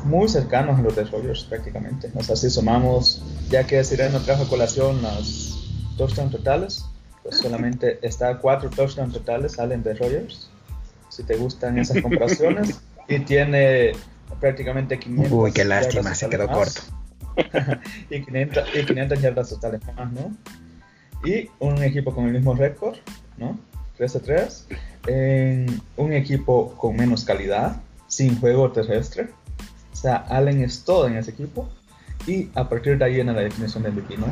[0.04, 2.10] muy cercanos a los de Rogers prácticamente.
[2.14, 5.54] O sea, si sumamos, ya que Sireno trajo a colación las
[5.96, 6.84] touchdowns totales,
[7.22, 10.50] pues solamente está a cuatro touchdowns totales Allen de Rogers.
[11.08, 12.80] Si te gustan esas comparaciones.
[13.08, 13.92] y tiene
[14.40, 16.96] prácticamente 500 Uy, qué lástima, se quedó totales corto.
[16.96, 17.78] más.
[18.10, 20.36] y, 500, y 500 yardas totales más, ¿no?
[21.24, 22.96] Y un equipo con el mismo récord,
[23.36, 23.58] ¿no?
[23.98, 24.64] 13-3.
[25.06, 29.28] En un equipo con menos calidad, sin juego terrestre.
[29.92, 31.68] O sea, Allen es todo en ese equipo.
[32.26, 34.26] Y a partir de ahí viene la definición de MVP, ¿no?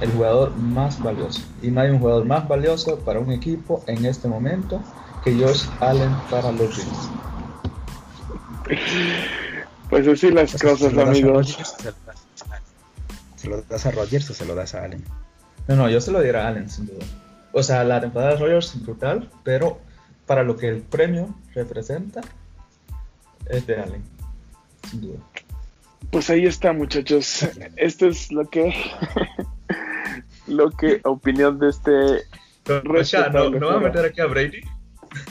[0.00, 1.42] El jugador más valioso.
[1.62, 4.82] Y no hay un jugador más valioso para un equipo en este momento
[5.22, 7.10] que Josh Allen para los Bills.
[9.88, 11.46] Pues así las O sea, cosas, ¿se lo das a amigos.
[11.76, 12.16] Se lo das
[12.50, 15.04] a- ¿Se lo das a Rodgers o se lo das a Allen?
[15.68, 17.04] No, no, yo se lo diera a Allen, sin duda.
[17.52, 19.78] O sea, la temporada de Rogers brutal, pero
[20.26, 22.20] para lo que el premio representa,
[23.48, 24.02] es de Allen,
[24.90, 25.18] sin duda.
[26.10, 27.48] Pues ahí está, muchachos.
[27.76, 28.74] Esto es lo que.
[30.46, 32.22] lo que opinión de este.
[32.84, 34.60] Rocha, ¿no, ¿no va a meter aquí a Brady?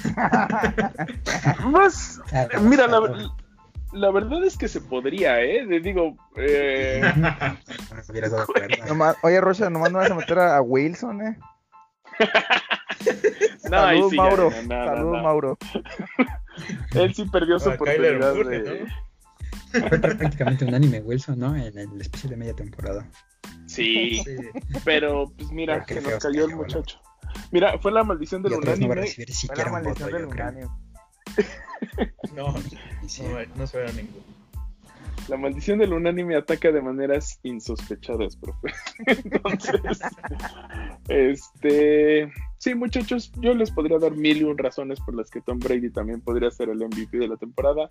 [1.72, 3.30] Pues, Ah, mira, la,
[3.94, 5.66] la verdad es que se podría, ¿eh?
[5.66, 6.16] Le digo.
[6.38, 7.02] Eh.
[8.88, 11.38] Nomás- oye, Rocha, nomás no vas a meter a, a Wilson, ¿eh?
[13.66, 14.50] no, Saludos, sí, Mauro.
[14.50, 15.24] no, Saludos, no.
[15.24, 15.58] Mauro.
[16.94, 18.86] Él sí perdió su oportunidad de.
[19.74, 19.88] ¿No?
[19.90, 21.56] Fue prácticamente un anime Wilson, ¿no?
[21.56, 23.10] En el especial de media temporada.
[23.66, 24.36] Sí, Sí.
[24.84, 26.58] pero pues mira, Pero que nos cayó el ¿no?
[26.58, 27.00] muchacho.
[27.52, 28.96] Mira, fue la maldición del no va a unánime.
[28.96, 30.68] recibir Fue la voto, maldición del unánime.
[32.36, 32.60] No, no,
[33.56, 34.24] no se verá ninguno.
[35.28, 38.68] La maldición del unánime ataca de maneras insospechadas, profe.
[39.08, 40.00] Entonces,
[41.08, 45.60] este, sí, muchachos, yo les podría dar mil y un razones por las que Tom
[45.60, 47.90] Brady también podría ser el MVP de la temporada.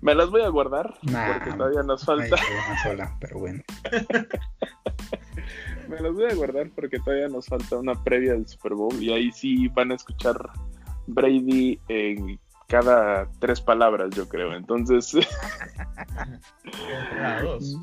[0.00, 2.36] Me las voy a guardar Nah, porque todavía nos falta.
[2.36, 3.62] una sola, pero bueno.
[5.88, 9.12] Me las voy a guardar porque todavía nos falta una previa del Super Bowl y
[9.12, 10.36] ahí sí van a escuchar
[11.08, 12.38] Brady en
[12.70, 14.54] cada tres palabras, yo creo.
[14.54, 15.12] Entonces,
[17.42, 17.76] dos,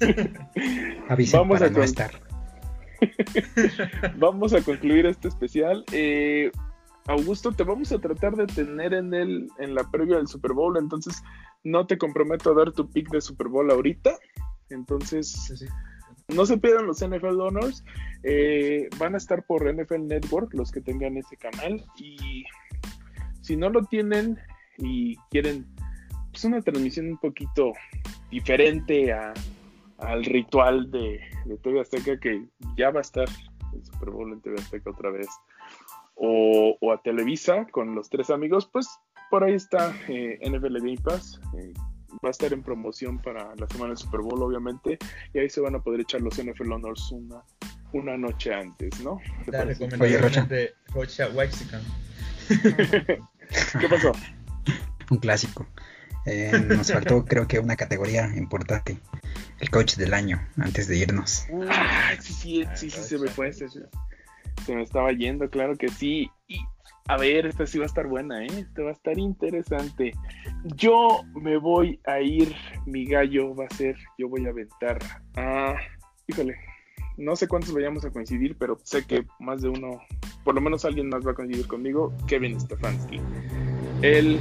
[1.08, 2.10] Avisen Vamos para a no con- estar.
[4.16, 5.84] vamos a concluir este especial.
[5.92, 6.50] Eh,
[7.06, 10.76] Augusto, te vamos a tratar de tener en el en la previa del Super Bowl,
[10.76, 11.22] entonces
[11.64, 14.12] no te comprometo a dar tu pick de Super Bowl ahorita.
[14.70, 15.66] Entonces, Sí, sí.
[16.28, 17.84] no se pierdan los NFL Honors.
[18.22, 21.84] eh, van a estar por NFL Network los que tengan ese canal.
[21.96, 22.44] Y
[23.42, 24.38] si no lo tienen
[24.78, 25.66] y quieren
[26.30, 27.72] pues, una transmisión un poquito
[28.30, 29.34] diferente a-
[29.98, 32.44] al ritual de, de TV Azteca, que
[32.76, 33.28] ya va a estar
[33.72, 35.28] el Super Bowl en TV Azteca otra vez,
[36.16, 38.88] o, o a Televisa con los tres amigos, pues
[39.30, 41.40] por ahí está eh, NFL Game Pass.
[41.56, 41.72] eh,
[42.22, 44.98] va a estar en promoción para la semana del Super Bowl, obviamente,
[45.32, 47.42] y ahí se van a poder echar los NFL Honors una,
[47.94, 49.18] una noche antes, ¿no?
[49.44, 51.80] ¿Qué La recomendación de Rocha Waxican.
[53.80, 54.12] ¿Qué pasó?
[55.10, 55.66] Un clásico.
[56.26, 58.98] Eh, nos faltó, creo que, una categoría importante.
[59.60, 61.46] El coach del año, antes de irnos.
[62.20, 63.52] Sí, sí, sí, sí, se me fue.
[63.52, 66.30] Se, se me estaba yendo, claro que sí.
[66.48, 66.58] Y
[67.08, 68.48] a ver, esta sí va a estar buena, ¿eh?
[68.58, 70.12] Esta va a estar interesante.
[70.76, 72.54] Yo me voy a ir,
[72.86, 74.98] mi gallo va a ser, yo voy a aventar
[75.36, 75.74] a.
[76.28, 76.56] Híjole,
[77.16, 80.00] no sé cuántos vayamos a coincidir, pero sé que más de uno,
[80.44, 83.20] por lo menos alguien más va a coincidir conmigo, Kevin Stefanski.
[84.02, 84.38] El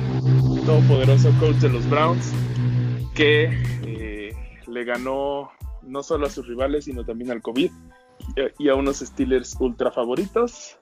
[0.65, 2.31] todopoderoso coach de los Browns,
[3.13, 3.49] que
[3.85, 4.33] eh,
[4.67, 5.51] le ganó
[5.83, 9.91] no solo a sus rivales, sino también al COVID y- y a unos Steelers ultra
[9.91, 10.77] favoritos.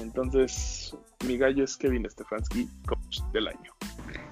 [0.00, 3.72] Entonces, mi gallo es Kevin Stefanski, coach del año.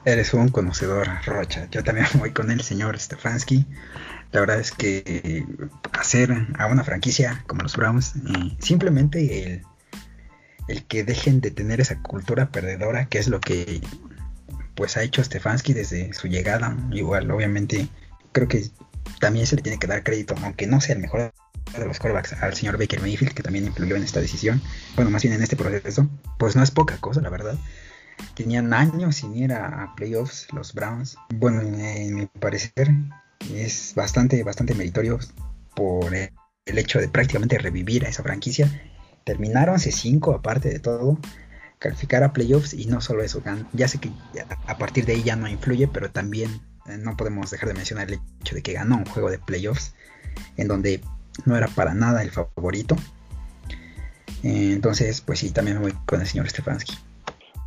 [0.05, 1.69] Eres un conocedor, Rocha.
[1.71, 3.65] Yo también voy con el señor Stefanski.
[4.33, 5.47] La verdad es que eh,
[5.93, 9.63] hacer a una franquicia como los Browns, eh, simplemente el,
[10.73, 13.83] el que dejen de tener esa cultura perdedora, que es lo que
[14.75, 16.77] pues ha hecho Stefanski desde su llegada.
[16.91, 17.89] Igual, obviamente,
[18.33, 18.71] creo que
[19.21, 21.33] también se le tiene que dar crédito, aunque no sea el mejor
[21.79, 24.63] de los quarterbacks, al señor Baker Mayfield, que también influyó en esta decisión.
[24.97, 26.09] Bueno, más bien en este proceso.
[26.39, 27.57] Pues no es poca cosa, la verdad.
[28.35, 31.17] Tenían años sin ir a, playoffs los Browns.
[31.35, 32.91] Bueno, en, en mi parecer
[33.55, 35.19] es bastante, bastante meritorio
[35.75, 36.31] por el,
[36.65, 38.71] el hecho de prácticamente revivir a esa franquicia.
[39.25, 41.19] Terminaron C5 aparte de todo,
[41.79, 43.43] calificar a playoffs y no solo eso,
[43.73, 44.11] ya sé que
[44.67, 48.09] a partir de ahí ya no influye, pero también eh, no podemos dejar de mencionar
[48.09, 49.95] el hecho de que ganó un juego de playoffs
[50.57, 51.01] en donde
[51.45, 52.97] no era para nada el favorito.
[54.43, 56.99] Eh, entonces, pues sí, también me voy con el señor Stefanski.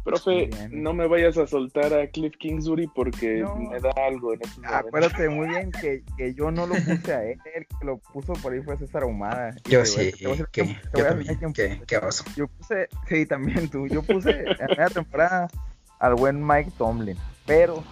[0.05, 3.55] Profe, no me vayas a soltar a Cliff Kingsbury porque No.
[3.55, 4.63] me da algo en momentos.
[4.71, 8.33] Acuérdate muy bien que, que yo no lo puse a él, el que lo puso
[8.33, 9.55] por ahí fue César Ahumada.
[9.67, 10.27] Yo sí, que
[11.97, 12.23] oso.
[12.35, 15.49] Yo puse, sí, también tú, yo puse en la primera temporada
[15.99, 17.83] al buen Mike Tomlin, pero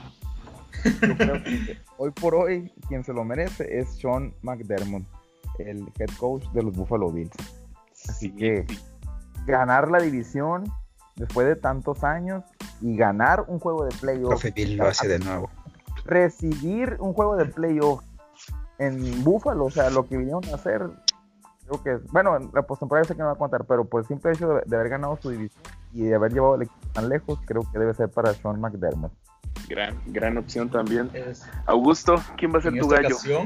[0.85, 5.03] yo creo que hoy por hoy quien se lo merece es Sean McDermott,
[5.57, 7.31] el head coach de los Buffalo Bills.
[8.07, 8.79] Así Sí, que sí.
[9.47, 10.65] ganar la división
[11.15, 12.43] después de tantos años
[12.81, 15.49] y ganar un juego de playoff, Profe Bill lo hace de nuevo.
[16.05, 18.01] recibir un juego de playoff
[18.79, 20.81] en Buffalo, o sea, lo que vinieron a hacer,
[21.67, 24.07] creo que, bueno, en la postemporada sé que no va a contar, pero por el
[24.07, 25.61] simple hecho de, de haber ganado su división
[25.93, 29.11] y de haber llevado el equipo tan lejos, creo que debe ser para Sean McDermott.
[29.69, 31.09] Gran, gran opción también.
[31.13, 33.07] Es- Augusto, ¿quién va a ser tu gallo?
[33.07, 33.45] ocasión,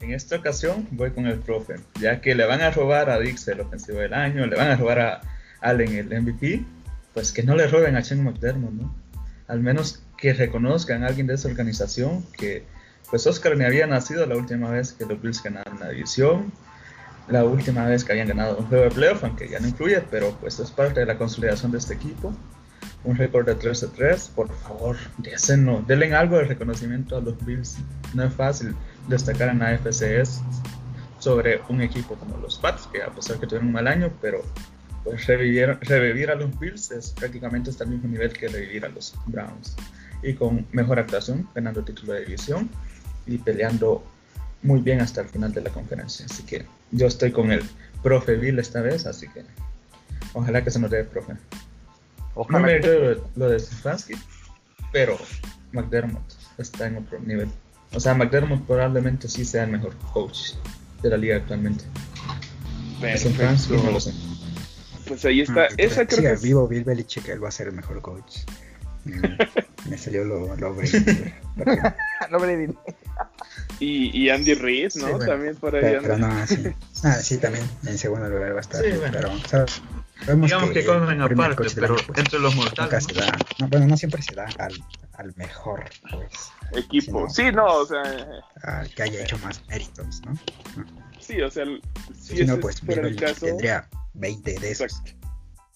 [0.00, 3.48] en esta ocasión voy con el profe, ya que le van a robar a Dix
[3.48, 5.20] el ofensivo del año, le van a robar a
[5.60, 6.64] Allen el MVP,
[7.14, 8.94] pues que no le roben a Sean McDermott, ¿no?
[9.48, 12.64] Al menos que reconozcan a alguien de esa organización que
[13.10, 16.52] pues Oscar ni había nacido la última vez que los Bills ganaron la división,
[17.28, 20.36] la última vez que habían ganado un juego de playoff, aunque ya no influye, pero
[20.40, 22.32] pues es parte de la consolidación de este equipo.
[23.02, 27.42] Un récord de 3 a 3, por favor, désenlo, denle algo de reconocimiento a los
[27.44, 27.78] Bills.
[28.14, 28.74] No es fácil
[29.08, 30.42] destacar en la FCS
[31.18, 34.42] sobre un equipo como los Pats, que a pesar que tuvieron un mal año, pero
[35.04, 38.88] pues revivieron, revivir a los Bills es prácticamente hasta el mismo nivel que revivir a
[38.88, 39.76] los Browns.
[40.22, 42.68] Y con mejor actuación, ganando título de división
[43.26, 44.04] y peleando
[44.62, 46.26] muy bien hasta el final de la conferencia.
[46.28, 47.62] Así que yo estoy con el
[48.02, 49.44] profe Bill esta vez, así que
[50.34, 51.34] ojalá que se nos dé profe.
[52.48, 54.14] No me que- creo lo de Stefanski,
[54.92, 55.18] pero
[55.72, 57.48] McDermott está en otro nivel.
[57.92, 60.52] O sea, McDermott probablemente sí sea el mejor coach
[61.02, 61.84] de la liga actualmente.
[63.16, 64.12] Stefanski no lo sé.
[65.10, 65.62] Pues ahí está.
[65.62, 68.00] Ah, Esa creo siga que es- vivo Bill Belichick, él va a ser el mejor
[68.00, 68.38] coach.
[69.04, 71.32] Mm, me salió lo, lo Brady,
[72.30, 72.72] No, Brady.
[73.80, 75.06] Y, y Andy Reid, ¿no?
[75.06, 75.26] Sí, bueno.
[75.26, 76.62] También por ahí pero, no, sí.
[77.02, 78.84] Ah, sí, también en segundo lugar va a estar.
[78.84, 79.10] Sí, bueno.
[79.12, 79.82] Pero ¿sabes?
[80.26, 83.04] Digamos que el corren aparte, pero año, pues, entre los nunca mortales.
[83.04, 83.38] se da.
[83.58, 84.74] No, bueno, no siempre se da al,
[85.14, 86.52] al mejor, pues,
[86.84, 87.28] Equipo.
[87.30, 88.02] Sí, Sí, no, o sea,
[88.62, 90.38] al que haya hecho más méritos, ¿no?
[91.18, 91.64] sí, o sea,
[92.14, 94.92] si, Si no, ese pues fuera Bill el caso, tendría 20 de esos.
[94.92, 95.28] Exacto.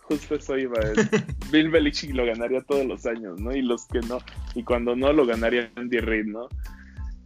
[0.03, 0.75] Justo eso iba.
[1.51, 3.55] Bill Belichick lo ganaría todos los años, ¿no?
[3.55, 4.19] Y los que no,
[4.55, 6.49] y cuando no, lo ganaría Andy Reid, ¿no?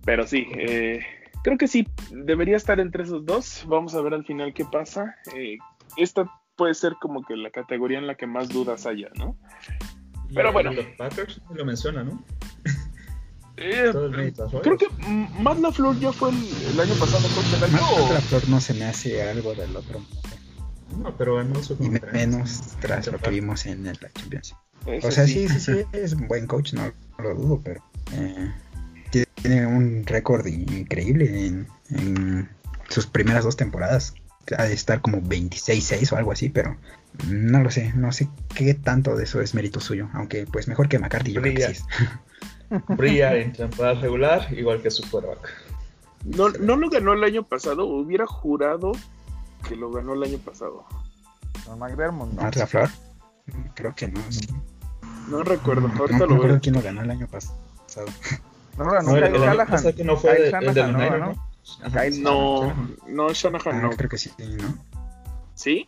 [0.04, 1.00] Pero sí, eh,
[1.42, 3.64] creo que sí, debería estar entre esos dos.
[3.66, 5.16] Vamos a ver al final qué pasa.
[5.34, 5.58] Eh,
[5.96, 9.36] esta puede ser como que la categoría en la que más dudas haya, ¿no?
[10.30, 10.72] Y Pero bueno.
[10.72, 12.22] Los Packers lo menciona, ¿no?
[13.56, 13.90] Eh,
[14.62, 14.86] creo que
[15.42, 16.36] Matt LaFleur ya fue el,
[16.72, 17.72] el año pasado coach del año.
[17.72, 20.00] Más o- la flor no se me hace algo del otro.
[20.96, 24.54] No, pero su Y menos tras lo que vimos en la Champions.
[24.86, 27.82] Eso O sea, sí, sí, sí, es un buen coach, no, no lo dudo, pero
[28.12, 28.52] eh,
[29.10, 32.48] tiene un récord increíble en, en
[32.88, 34.14] sus primeras dos temporadas.
[34.56, 36.76] Ha de estar como 26-6 o algo así, pero
[37.26, 40.88] no lo sé, no sé qué tanto de eso es mérito suyo, aunque pues mejor
[40.88, 41.84] que McCarthy, yo creo que sí es.
[42.96, 45.48] Brilla en temporada regular, igual que su quarterback.
[46.24, 48.92] No, no lo ganó el año pasado, hubiera jurado
[49.66, 50.84] que lo ganó el año pasado.
[51.64, 52.42] Con McDermott, no.
[52.42, 52.90] Matt LaFleur,
[53.74, 54.20] creo que no.
[54.30, 54.46] sí.
[55.28, 56.60] No recuerdo, No, ahorita no lo me acuerdo veo.
[56.62, 57.56] quién lo ganó el año pasado.
[58.78, 61.18] No lo ganó No, el, Kyle el que no fue el Shanahan, del no.
[61.18, 61.48] ¿no?
[61.82, 62.00] Ajá.
[62.02, 62.96] Kyle No, Shanahan.
[63.08, 63.90] no, Shanahan Ah, no.
[63.90, 64.74] creo que sí, ¿no?
[65.54, 65.86] ¿Sí?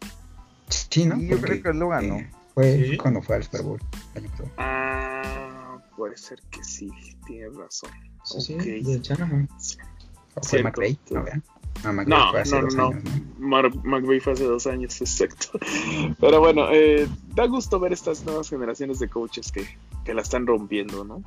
[0.68, 1.16] Sí, ¿no?
[1.16, 2.16] Sí, yo creo que él lo ganó.
[2.16, 2.96] eh, fue Sí.
[2.98, 3.80] cuando fue al Super Bowl
[4.14, 4.50] el año pasado.
[4.58, 6.90] Ah, puede ser que sí,
[7.26, 7.90] tienes razón.
[8.24, 8.62] Sí, sí, Ok.
[8.62, 9.48] de Shanahan.
[10.34, 10.62] ¿O fue.
[10.62, 10.98] McVay?
[11.10, 11.40] No, ¿verdad?
[11.84, 15.58] No, McVay No, fue hace no, dos no, años, McVay fue hace dos años, exacto.
[16.20, 19.66] Pero bueno, eh, da gusto ver estas nuevas generaciones de coaches que,
[20.04, 21.22] que la están rompiendo, ¿no?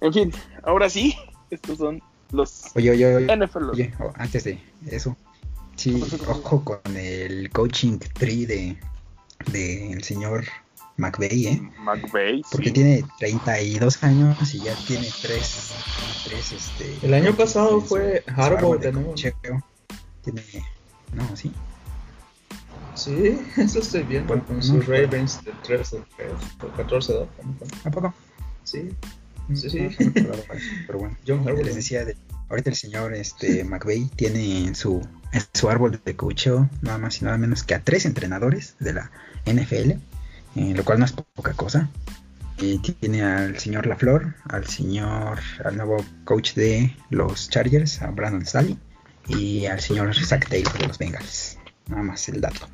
[0.00, 0.32] En fin,
[0.64, 1.14] ahora sí,
[1.50, 3.70] estos son los Oye, oye, oye, NFL.
[3.70, 5.16] oye, oh, antes de eso,
[5.76, 8.76] sí, ojo con el coaching tree de
[9.50, 10.44] del señor
[10.96, 11.62] McVay, ¿eh?
[11.80, 12.72] McVay, Porque sí.
[12.72, 15.72] tiene 32 años y ya tiene tres,
[16.24, 16.94] tres este...
[17.02, 19.14] El año pasado fue Harbaugh de nuevo.
[20.24, 20.42] Tiene...
[21.12, 21.52] No, sí.
[22.94, 24.62] Sí, eso estoy viendo Bueno, con no.
[24.62, 27.28] sus Ravens de 13, 3, o 14, 2.
[27.36, 27.68] ¿cómo fue?
[27.84, 28.14] ¿A poco?
[28.64, 28.90] Sí,
[29.48, 29.88] No, Sí, sí.
[29.98, 30.32] no
[30.86, 31.16] Pero bueno.
[31.26, 32.16] John les decía, de,
[32.48, 37.20] ahorita el señor este, McVeigh tiene en su, en su árbol de coacheo nada más
[37.20, 39.10] y nada menos que a tres entrenadores de la
[39.44, 39.90] NFL,
[40.56, 41.90] eh, lo cual no es poca cosa.
[42.58, 48.46] Eh, tiene al señor LaFleur, al señor, al nuevo coach de los Chargers, a Brandon
[48.46, 48.78] Staley,
[49.28, 51.58] y al señor Zach Taylor de los Bengals.
[51.88, 52.66] Nada más el dato.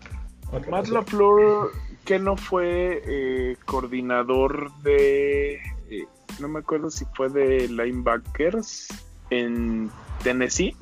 [0.70, 0.88] Matt.
[0.88, 1.70] LaFleur,
[2.04, 5.54] que no fue eh, coordinador de.
[5.90, 6.04] eh,
[6.40, 8.88] no me acuerdo si fue de linebackers
[9.30, 9.90] en
[10.22, 10.74] Tennessee.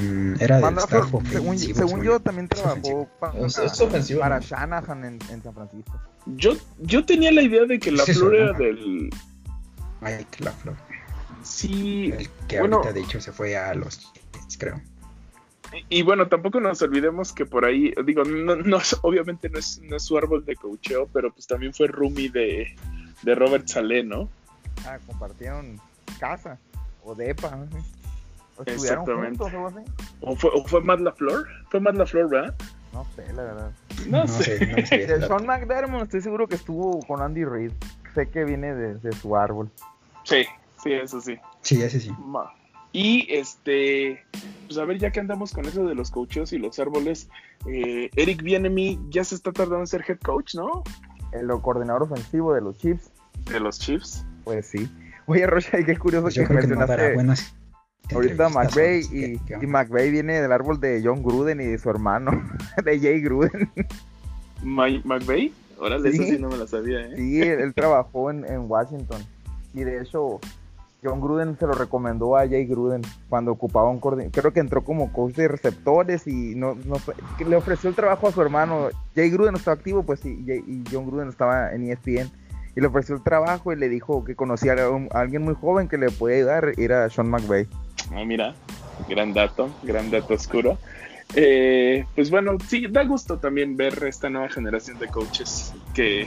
[0.00, 4.18] Mm, era Manda staff Flor, según, según según yo, también trabajó para, Es- es ofensivo,
[4.20, 4.44] para ¿no?
[4.44, 6.00] Shanahan en, en San Francisco.
[6.26, 9.10] Yo, yo tenía la idea de que Es eso, LaFleur era del.
[10.00, 10.76] Mike LaFleur.
[11.44, 12.76] Sí, El que Bueno.
[12.78, 14.12] ahorita de hecho se fue a los
[14.58, 14.80] creo.
[15.88, 19.80] Y bueno, tampoco nos olvidemos que por ahí, digo, no, no es- obviamente no es,
[19.82, 22.74] no es su árbol de coacheo, pero pues también fue roomie de,
[23.22, 24.28] de Robert Saleh, ¿no?
[24.86, 25.80] Ah, compartieron
[26.18, 26.58] casa
[27.04, 27.50] o depa.
[27.54, 27.78] no sé.
[28.56, 29.38] O Exactamente.
[29.38, 29.90] juntos o así.
[30.20, 31.46] ¿O fue, o fue Matt LaFleur?
[31.70, 32.54] Fue Matt LaFleur, ¿verdad?
[32.92, 33.72] No sé, la verdad.
[34.08, 35.06] No, No sé.
[35.06, 35.26] dato.
[35.28, 37.70] Sean McDermott estoy seguro que estuvo con Andy Reid.
[38.14, 39.70] Sé que viene de, de su árbol.
[40.24, 40.44] Sí,
[40.82, 41.38] sí, eso sí.
[41.62, 42.10] Sí, ese sí.
[42.24, 42.52] Ma.
[42.92, 44.24] Y este,
[44.68, 47.28] pues a ver, ya que andamos con eso de los coaches y los árboles,
[47.66, 50.82] eh, Eric Bienemy ya se está tardando en ser head coach, ¿no?
[51.32, 53.10] El coordinador ofensivo de los Chiefs.
[53.50, 54.24] De los Chiefs.
[54.44, 54.88] Pues sí.
[55.26, 57.54] Oye, Rocha, qué curioso Pues yo que creo que no mencionaste buenas.
[58.14, 58.60] ahorita ¿no?
[59.12, 59.66] y, ¿Qué- qué y?
[59.66, 62.30] McVay viene del árbol de John Gruden y de su hermano,
[62.84, 63.70] de Jay Gruden.
[64.62, 65.52] McVeigh.
[65.78, 66.16] Órale, Sí.
[66.22, 67.12] eso sí no me la sabía, ¿eh?
[67.16, 69.22] Sí, él, él trabajó en, en Washington.
[69.74, 70.40] Y de hecho,
[71.02, 74.32] John Gruden se lo recomendó a Jay Gruden cuando ocupaba un coordinador.
[74.32, 76.96] Creo que entró como coach de receptores y no, no
[77.46, 78.88] le ofreció el trabajo a su hermano.
[79.14, 82.30] Jay Gruden estaba activo, pues Jay- y John Gruden estaba en ESPN.
[82.76, 85.88] Y le ofreció el trabajo y le dijo que conocía a, un- alguien muy joven
[85.88, 86.72] que le podía ayudar.
[86.76, 87.66] Era Sean McVay.
[88.14, 88.54] Ah, mira,
[89.08, 90.78] gran dato, gran dato oscuro.
[91.34, 96.26] Eh, pues bueno, sí, da gusto también ver esta nueva generación de coaches que,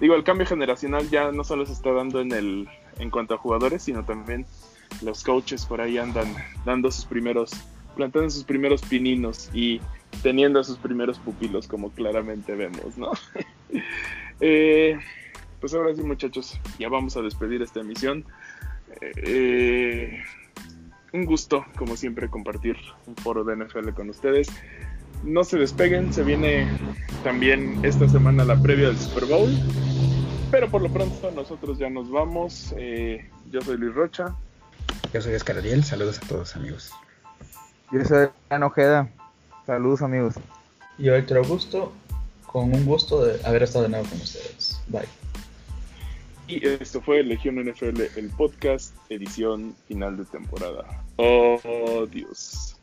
[0.00, 2.68] digo, el cambio generacional ya no solo se está dando en el
[2.98, 4.46] en cuanto a jugadores, sino también
[5.02, 6.32] los coaches por ahí andan
[6.64, 7.50] dando sus primeros,
[7.94, 9.80] plantando sus primeros pininos y
[10.22, 13.12] teniendo a sus primeros pupilos, como claramente vemos, ¿no?
[14.38, 14.98] Eh,
[15.60, 18.22] pues ahora sí, muchachos, ya vamos a despedir esta emisión.
[19.00, 20.22] Eh,
[21.14, 22.76] un gusto, como siempre, compartir
[23.06, 24.48] un foro de NFL con ustedes.
[25.24, 26.68] No se despeguen, se viene
[27.24, 29.50] también esta semana la previa del Super Bowl.
[30.50, 32.74] Pero por lo pronto nosotros ya nos vamos.
[32.76, 34.34] Eh, yo soy Luis Rocha.
[35.12, 36.92] Yo soy Oscar Ariel, saludos a todos amigos.
[37.92, 39.08] Yo soy Dan Ojeda.
[39.66, 40.34] Saludos, amigos.
[40.98, 41.92] Y yo, Héctor Augusto,
[42.46, 44.80] con un gusto de haber estado de nuevo con ustedes.
[44.86, 45.08] Bye.
[46.48, 48.94] Y esto fue Legión NFL, el podcast.
[49.08, 50.84] edición final de temporada.
[51.16, 52.76] Oh, Dios.